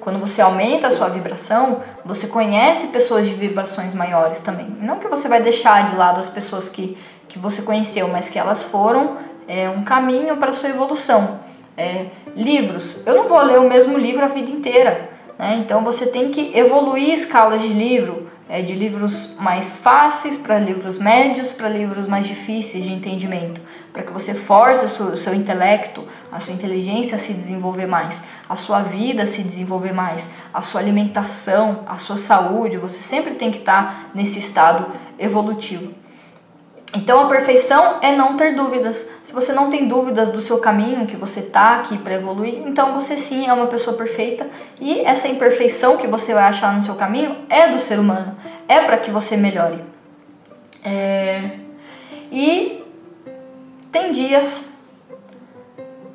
quando 0.00 0.18
você 0.18 0.40
aumenta 0.40 0.88
a 0.88 0.90
sua 0.90 1.08
vibração, 1.08 1.80
você 2.04 2.26
conhece 2.26 2.88
pessoas 2.88 3.26
de 3.26 3.34
vibrações 3.34 3.94
maiores 3.94 4.40
também. 4.40 4.66
Não 4.80 4.98
que 4.98 5.08
você 5.08 5.28
vai 5.28 5.40
deixar 5.40 5.90
de 5.90 5.96
lado 5.96 6.20
as 6.20 6.28
pessoas 6.28 6.68
que, 6.68 6.96
que 7.28 7.38
você 7.38 7.62
conheceu, 7.62 8.08
mas 8.08 8.28
que 8.28 8.38
elas 8.38 8.62
foram 8.62 9.16
é, 9.46 9.68
um 9.68 9.82
caminho 9.84 10.36
para 10.36 10.50
a 10.50 10.54
sua 10.54 10.70
evolução. 10.70 11.40
É, 11.76 12.06
livros. 12.36 13.04
Eu 13.04 13.14
não 13.14 13.28
vou 13.28 13.40
ler 13.42 13.58
o 13.58 13.68
mesmo 13.68 13.98
livro 13.98 14.24
a 14.24 14.28
vida 14.28 14.50
inteira. 14.50 15.10
Né? 15.38 15.56
Então 15.58 15.82
você 15.82 16.06
tem 16.06 16.30
que 16.30 16.56
evoluir 16.56 17.12
escalas 17.12 17.62
de 17.62 17.68
livro, 17.68 18.30
é, 18.48 18.60
de 18.60 18.74
livros 18.74 19.34
mais 19.38 19.74
fáceis 19.74 20.36
para 20.36 20.58
livros 20.58 20.98
médios, 20.98 21.52
para 21.52 21.68
livros 21.68 22.06
mais 22.06 22.26
difíceis 22.26 22.84
de 22.84 22.92
entendimento, 22.92 23.60
para 23.92 24.02
que 24.02 24.12
você 24.12 24.34
force 24.34 24.84
o 25.02 25.16
seu 25.16 25.34
intelecto, 25.34 26.06
a 26.30 26.40
sua 26.40 26.54
inteligência 26.54 27.16
a 27.16 27.18
se 27.18 27.32
desenvolver 27.32 27.86
mais, 27.86 28.20
a 28.48 28.56
sua 28.56 28.82
vida 28.82 29.22
a 29.22 29.26
se 29.26 29.42
desenvolver 29.42 29.92
mais, 29.92 30.30
a 30.52 30.60
sua 30.60 30.80
alimentação, 30.80 31.84
a 31.86 31.96
sua 31.96 32.16
saúde. 32.16 32.76
Você 32.76 32.98
sempre 32.98 33.34
tem 33.34 33.50
que 33.50 33.58
estar 33.58 33.82
tá 33.84 34.10
nesse 34.14 34.38
estado 34.38 34.86
evolutivo. 35.18 36.03
Então 36.94 37.20
a 37.20 37.28
perfeição 37.28 37.96
é 38.00 38.12
não 38.12 38.36
ter 38.36 38.54
dúvidas. 38.54 39.08
Se 39.24 39.32
você 39.32 39.52
não 39.52 39.68
tem 39.68 39.88
dúvidas 39.88 40.30
do 40.30 40.40
seu 40.40 40.58
caminho, 40.58 41.06
que 41.06 41.16
você 41.16 41.42
tá 41.42 41.74
aqui 41.74 41.98
para 41.98 42.14
evoluir, 42.14 42.62
então 42.66 42.94
você 42.94 43.18
sim 43.18 43.48
é 43.48 43.52
uma 43.52 43.66
pessoa 43.66 43.96
perfeita 43.96 44.46
e 44.80 45.00
essa 45.00 45.26
imperfeição 45.26 45.96
que 45.96 46.06
você 46.06 46.32
vai 46.32 46.44
achar 46.44 46.72
no 46.72 46.80
seu 46.80 46.94
caminho 46.94 47.36
é 47.48 47.68
do 47.68 47.80
ser 47.80 47.98
humano, 47.98 48.36
é 48.68 48.78
para 48.80 48.96
que 48.96 49.10
você 49.10 49.36
melhore. 49.36 49.82
É... 50.84 51.50
E 52.30 52.84
tem 53.90 54.12
dias, 54.12 54.68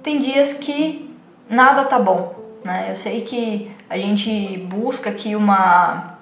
tem 0.02 0.18
dias 0.18 0.54
que 0.54 1.14
nada 1.50 1.84
tá 1.84 2.00
bom, 2.00 2.36
né? 2.64 2.88
Eu 2.90 2.96
sei 2.96 3.22
que 3.22 3.70
a 3.90 3.98
gente 3.98 4.58
busca 4.70 5.10
aqui 5.10 5.36
uma 5.36 6.18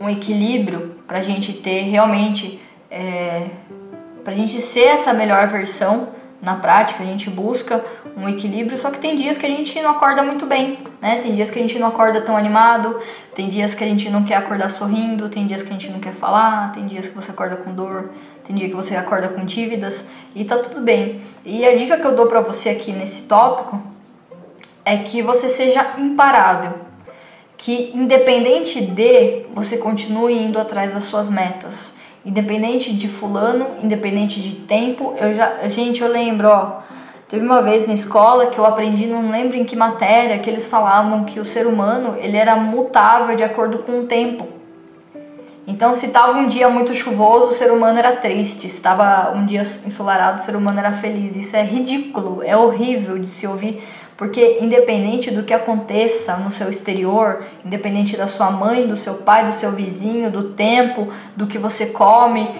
um 0.00 0.08
equilíbrio 0.08 0.96
para 1.06 1.18
a 1.18 1.22
gente 1.22 1.52
ter 1.52 1.82
realmente 1.82 2.58
é, 2.90 3.48
para 4.30 4.36
a 4.36 4.46
gente 4.46 4.62
ser 4.62 4.84
essa 4.84 5.12
melhor 5.12 5.48
versão 5.48 6.10
na 6.40 6.54
prática, 6.54 7.02
a 7.02 7.06
gente 7.06 7.28
busca 7.28 7.84
um 8.16 8.28
equilíbrio, 8.28 8.78
só 8.78 8.88
que 8.88 9.00
tem 9.00 9.16
dias 9.16 9.36
que 9.36 9.44
a 9.44 9.48
gente 9.48 9.82
não 9.82 9.90
acorda 9.90 10.22
muito 10.22 10.46
bem, 10.46 10.78
né? 11.02 11.16
Tem 11.20 11.34
dias 11.34 11.50
que 11.50 11.58
a 11.58 11.62
gente 11.62 11.76
não 11.80 11.88
acorda 11.88 12.20
tão 12.20 12.36
animado, 12.36 13.00
tem 13.34 13.48
dias 13.48 13.74
que 13.74 13.82
a 13.82 13.86
gente 13.88 14.08
não 14.08 14.22
quer 14.22 14.36
acordar 14.36 14.70
sorrindo, 14.70 15.28
tem 15.28 15.46
dias 15.46 15.64
que 15.64 15.68
a 15.68 15.72
gente 15.72 15.90
não 15.90 15.98
quer 15.98 16.12
falar, 16.12 16.70
tem 16.70 16.86
dias 16.86 17.08
que 17.08 17.14
você 17.14 17.32
acorda 17.32 17.56
com 17.56 17.74
dor, 17.74 18.10
tem 18.46 18.54
dia 18.54 18.68
que 18.68 18.74
você 18.74 18.94
acorda 18.94 19.30
com 19.30 19.44
dívidas 19.44 20.06
e 20.32 20.44
tá 20.44 20.58
tudo 20.58 20.80
bem. 20.80 21.20
E 21.44 21.66
a 21.66 21.76
dica 21.76 21.98
que 21.98 22.06
eu 22.06 22.14
dou 22.14 22.26
para 22.26 22.40
você 22.40 22.68
aqui 22.68 22.92
nesse 22.92 23.22
tópico 23.22 23.82
é 24.84 24.98
que 24.98 25.22
você 25.22 25.50
seja 25.50 25.94
imparável, 25.98 26.74
que 27.56 27.90
independente 27.96 28.80
de 28.80 29.46
você 29.52 29.76
continue 29.76 30.38
indo 30.38 30.58
atrás 30.60 30.94
das 30.94 31.02
suas 31.02 31.28
metas 31.28 31.98
Independente 32.24 32.92
de 32.92 33.08
fulano, 33.08 33.66
independente 33.82 34.40
de 34.40 34.56
tempo, 34.56 35.14
eu 35.18 35.32
já, 35.32 35.66
gente, 35.68 36.02
eu 36.02 36.08
lembro, 36.08 36.48
ó, 36.48 36.80
teve 37.26 37.44
uma 37.44 37.62
vez 37.62 37.86
na 37.86 37.94
escola 37.94 38.46
que 38.46 38.58
eu 38.58 38.66
aprendi, 38.66 39.06
não 39.06 39.30
lembro 39.30 39.56
em 39.56 39.64
que 39.64 39.74
matéria, 39.74 40.38
que 40.38 40.50
eles 40.50 40.66
falavam 40.66 41.24
que 41.24 41.40
o 41.40 41.44
ser 41.44 41.66
humano, 41.66 42.16
ele 42.18 42.36
era 42.36 42.56
mutável 42.56 43.34
de 43.34 43.42
acordo 43.42 43.78
com 43.78 44.00
o 44.00 44.06
tempo. 44.06 44.60
Então, 45.66 45.94
se 45.94 46.06
estava 46.06 46.36
um 46.36 46.48
dia 46.48 46.68
muito 46.68 46.92
chuvoso, 46.94 47.50
o 47.50 47.52
ser 47.52 47.70
humano 47.70 47.98
era 47.98 48.16
triste. 48.16 48.68
Se 48.68 48.76
estava 48.76 49.32
um 49.36 49.46
dia 49.46 49.60
ensolarado, 49.60 50.40
o 50.40 50.42
ser 50.42 50.56
humano 50.56 50.80
era 50.80 50.92
feliz. 50.92 51.36
Isso 51.36 51.54
é 51.54 51.62
ridículo, 51.62 52.42
é 52.42 52.56
horrível 52.56 53.18
de 53.18 53.28
se 53.28 53.46
ouvir, 53.46 53.80
porque 54.20 54.58
independente 54.60 55.30
do 55.30 55.44
que 55.44 55.54
aconteça 55.54 56.36
no 56.36 56.50
seu 56.50 56.68
exterior, 56.68 57.42
independente 57.64 58.18
da 58.18 58.28
sua 58.28 58.50
mãe, 58.50 58.86
do 58.86 58.94
seu 58.94 59.14
pai, 59.14 59.46
do 59.46 59.52
seu 59.54 59.72
vizinho, 59.72 60.30
do 60.30 60.50
tempo, 60.50 61.08
do 61.34 61.46
que 61.46 61.56
você 61.56 61.86
come, 61.86 62.54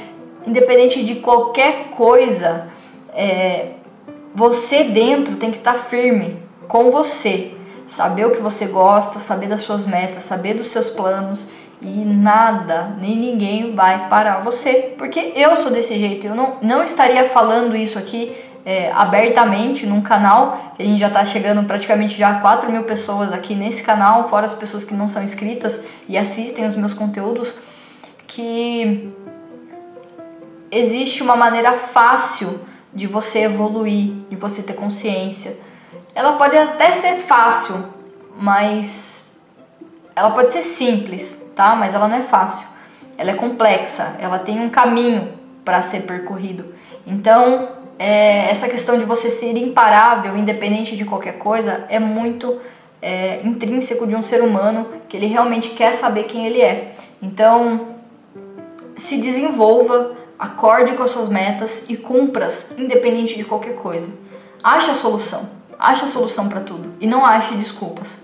independente 0.47 1.05
de 1.05 1.17
qualquer 1.17 1.91
coisa, 1.91 2.69
é, 3.15 3.73
você 4.35 4.85
dentro 4.85 5.37
tem 5.37 5.51
que 5.51 5.59
estar 5.59 5.75
tá 5.75 5.79
firme 5.79 6.43
com 6.67 6.91
você, 6.91 7.53
saber 7.87 8.25
o 8.25 8.31
que 8.31 8.41
você 8.41 8.65
gosta, 8.65 9.19
saber 9.19 9.47
das 9.47 9.61
suas 9.61 9.85
metas, 9.85 10.25
saber 10.25 10.55
dos 10.55 10.69
seus 10.69 10.89
planos 10.89 11.51
e 11.83 12.07
nada, 12.07 12.97
nem 12.99 13.19
ninguém 13.19 13.75
vai 13.75 14.09
parar 14.09 14.41
você, 14.41 14.95
porque 14.97 15.35
eu 15.37 15.55
sou 15.59 15.71
desse 15.71 15.99
jeito, 15.99 16.27
eu 16.27 16.35
não, 16.35 16.57
não 16.63 16.83
estaria 16.83 17.27
falando 17.27 17.77
isso 17.77 17.99
aqui 17.99 18.35
é, 18.65 18.93
abertamente 18.93 19.87
num 19.87 20.01
canal, 20.01 20.75
que 20.77 20.83
a 20.83 20.87
gente 20.87 20.99
já 20.99 21.09
está 21.09 21.25
chegando 21.25 21.65
praticamente 21.65 22.17
já 22.17 22.31
a 22.31 22.41
4 22.41 22.71
mil 22.71 22.85
pessoas 22.85 23.33
aqui 23.33 23.55
nesse 23.55 23.83
canal, 23.83 24.29
fora 24.29 24.47
as 24.47 24.55
pessoas 24.55 24.85
que 24.85 24.95
não 24.95 25.09
são 25.09 25.23
inscritas 25.23 25.85
e 26.09 26.19
assistem 26.19 26.67
os 26.67 26.77
meus 26.77 26.93
conteúdos, 26.93 27.55
que 28.27 29.13
existe 30.71 31.23
uma 31.23 31.37
maneira 31.37 31.73
fácil 31.73 32.61
de 32.93 33.07
você 33.07 33.41
evoluir, 33.41 34.13
de 34.29 34.37
você 34.37 34.63
ter 34.63 34.75
consciência. 34.75 35.59
Ela 36.15 36.35
pode 36.35 36.57
até 36.57 36.93
ser 36.93 37.17
fácil, 37.17 37.85
mas 38.37 39.39
ela 40.15 40.31
pode 40.33 40.53
ser 40.53 40.63
simples, 40.63 41.51
tá? 41.55 41.75
Mas 41.75 41.95
ela 41.95 42.09
não 42.09 42.17
é 42.17 42.23
fácil. 42.23 42.69
Ela 43.17 43.33
é 43.33 43.35
complexa, 43.35 44.17
ela 44.19 44.39
tem 44.39 44.61
um 44.61 44.71
caminho 44.71 45.33
para 45.65 45.83
ser 45.83 46.03
percorrido. 46.03 46.75
Então, 47.07 47.80
é, 48.01 48.51
essa 48.51 48.67
questão 48.67 48.97
de 48.97 49.05
você 49.05 49.29
ser 49.29 49.55
imparável, 49.59 50.35
independente 50.35 50.97
de 50.97 51.05
qualquer 51.05 51.37
coisa, 51.37 51.85
é 51.91 51.99
muito 51.99 52.59
é, 53.03 53.43
intrínseco 53.45 54.07
de 54.07 54.17
um 54.17 54.23
ser 54.23 54.41
humano 54.43 54.87
que 55.07 55.19
ele 55.19 55.27
realmente 55.27 55.69
quer 55.69 55.93
saber 55.93 56.23
quem 56.23 56.47
ele 56.47 56.63
é. 56.63 56.95
Então, 57.21 57.89
se 58.97 59.19
desenvolva, 59.19 60.17
acorde 60.39 60.95
com 60.95 61.03
as 61.03 61.11
suas 61.11 61.29
metas 61.29 61.91
e 61.91 61.97
cumpras, 61.99 62.71
independente 62.79 63.37
de 63.37 63.45
qualquer 63.45 63.75
coisa. 63.75 64.11
Ache 64.65 64.91
a 64.91 64.95
solução, 64.95 65.51
ache 65.79 66.07
a 66.07 66.09
solução 66.09 66.49
para 66.49 66.63
tudo 66.63 66.95
e 67.03 67.07
não 67.07 67.23
ache 67.23 67.55
desculpas. 67.55 68.17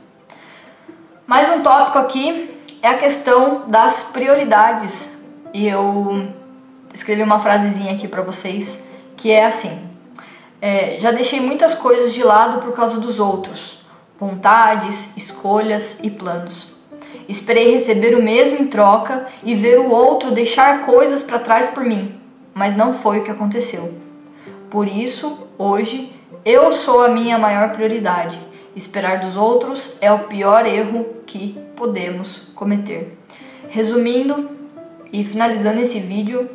Mais 1.27 1.51
um 1.51 1.61
tópico 1.61 1.99
aqui 1.99 2.51
é 2.81 2.89
a 2.89 2.97
questão 2.97 3.65
das 3.69 4.05
prioridades. 4.05 5.15
E 5.53 5.69
eu 5.69 6.31
escrevi 6.95 7.23
uma 7.23 7.39
frasezinha 7.39 7.93
aqui 7.93 8.09
para 8.09 8.23
vocês 8.23 8.86
que 9.17 9.31
é 9.31 9.47
assim: 9.47 9.89
é, 10.61 10.97
já 10.99 11.11
deixei 11.11 11.41
muitas 11.41 11.75
coisas 11.75 12.13
de 12.15 12.23
lado 12.23 12.61
por 12.61 12.73
causa 12.73 12.99
dos 12.99 13.21
outros, 13.21 13.79
vontades, 14.19 15.17
escolhas 15.17 15.99
e 16.03 16.11
planos. 16.11 16.75
Esperei 17.29 17.73
receber 17.73 18.15
o 18.17 18.23
mesmo 18.23 18.59
em 18.59 18.67
troca 18.67 19.27
e 19.43 19.55
ver 19.55 19.79
o 19.79 19.91
outro 19.91 20.31
deixar 20.31 20.85
coisas 20.85 21.23
para 21.23 21.39
trás 21.39 21.69
por 21.69 21.85
mim, 21.85 22.21
mas 22.55 22.77
não 22.77 22.95
foi 22.95 23.19
o 23.19 23.25
que 23.25 23.31
aconteceu. 23.31 23.95
Por 24.71 24.89
isso, 24.89 25.39
hoje, 25.59 26.13
eu 26.45 26.71
sou 26.71 27.05
a 27.05 27.09
minha 27.09 27.39
maior 27.39 27.71
prioridade. 27.73 28.39
Esperar 28.75 29.21
dos 29.21 29.37
outros 29.37 29.97
é 30.01 30.13
o 30.13 30.25
pior 30.25 30.67
erro 30.67 31.07
que 31.27 31.59
podemos 31.75 32.49
cometer. 32.55 33.19
Resumindo 33.69 34.51
e 35.13 35.25
finalizando 35.25 35.81
esse 35.81 35.99
vídeo, 35.99 36.49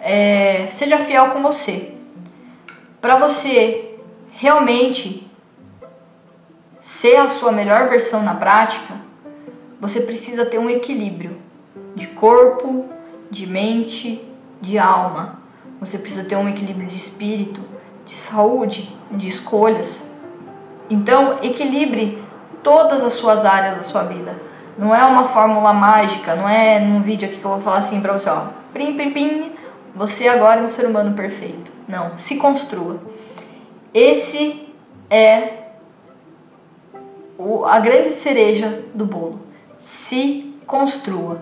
é, 0.00 0.68
seja 0.70 0.98
fiel 0.98 1.30
com 1.30 1.42
você. 1.42 1.97
Para 3.00 3.16
você 3.16 3.96
realmente 4.32 5.28
ser 6.80 7.16
a 7.16 7.28
sua 7.28 7.52
melhor 7.52 7.88
versão 7.88 8.22
na 8.22 8.34
prática, 8.34 8.94
você 9.80 10.00
precisa 10.00 10.44
ter 10.44 10.58
um 10.58 10.68
equilíbrio 10.68 11.38
de 11.94 12.08
corpo, 12.08 12.86
de 13.30 13.46
mente, 13.46 14.26
de 14.60 14.78
alma. 14.78 15.40
Você 15.80 15.96
precisa 15.96 16.24
ter 16.24 16.34
um 16.34 16.48
equilíbrio 16.48 16.88
de 16.88 16.96
espírito, 16.96 17.60
de 18.04 18.14
saúde, 18.14 18.92
de 19.12 19.28
escolhas. 19.28 20.00
Então, 20.90 21.38
equilibre 21.42 22.20
todas 22.64 23.04
as 23.04 23.12
suas 23.12 23.44
áreas 23.44 23.76
da 23.76 23.82
sua 23.84 24.02
vida. 24.02 24.34
Não 24.76 24.94
é 24.94 25.04
uma 25.04 25.24
fórmula 25.24 25.72
mágica, 25.72 26.34
não 26.34 26.48
é 26.48 26.80
num 26.80 27.00
vídeo 27.00 27.28
aqui 27.28 27.38
que 27.38 27.44
eu 27.44 27.50
vou 27.50 27.60
falar 27.60 27.78
assim 27.78 28.00
pra 28.00 28.12
você, 28.12 28.28
ó. 28.28 28.46
Prim, 28.72 28.94
prim, 28.94 29.12
prim, 29.12 29.52
você 29.98 30.28
agora 30.28 30.60
é 30.60 30.62
um 30.62 30.68
ser 30.68 30.86
humano 30.86 31.14
perfeito. 31.14 31.72
Não, 31.88 32.16
se 32.16 32.36
construa. 32.36 33.00
Esse 33.92 34.68
é 35.10 35.64
o, 37.36 37.64
a 37.64 37.80
grande 37.80 38.08
cereja 38.08 38.84
do 38.94 39.04
bolo 39.04 39.40
se 39.80 40.54
construa. 40.66 41.36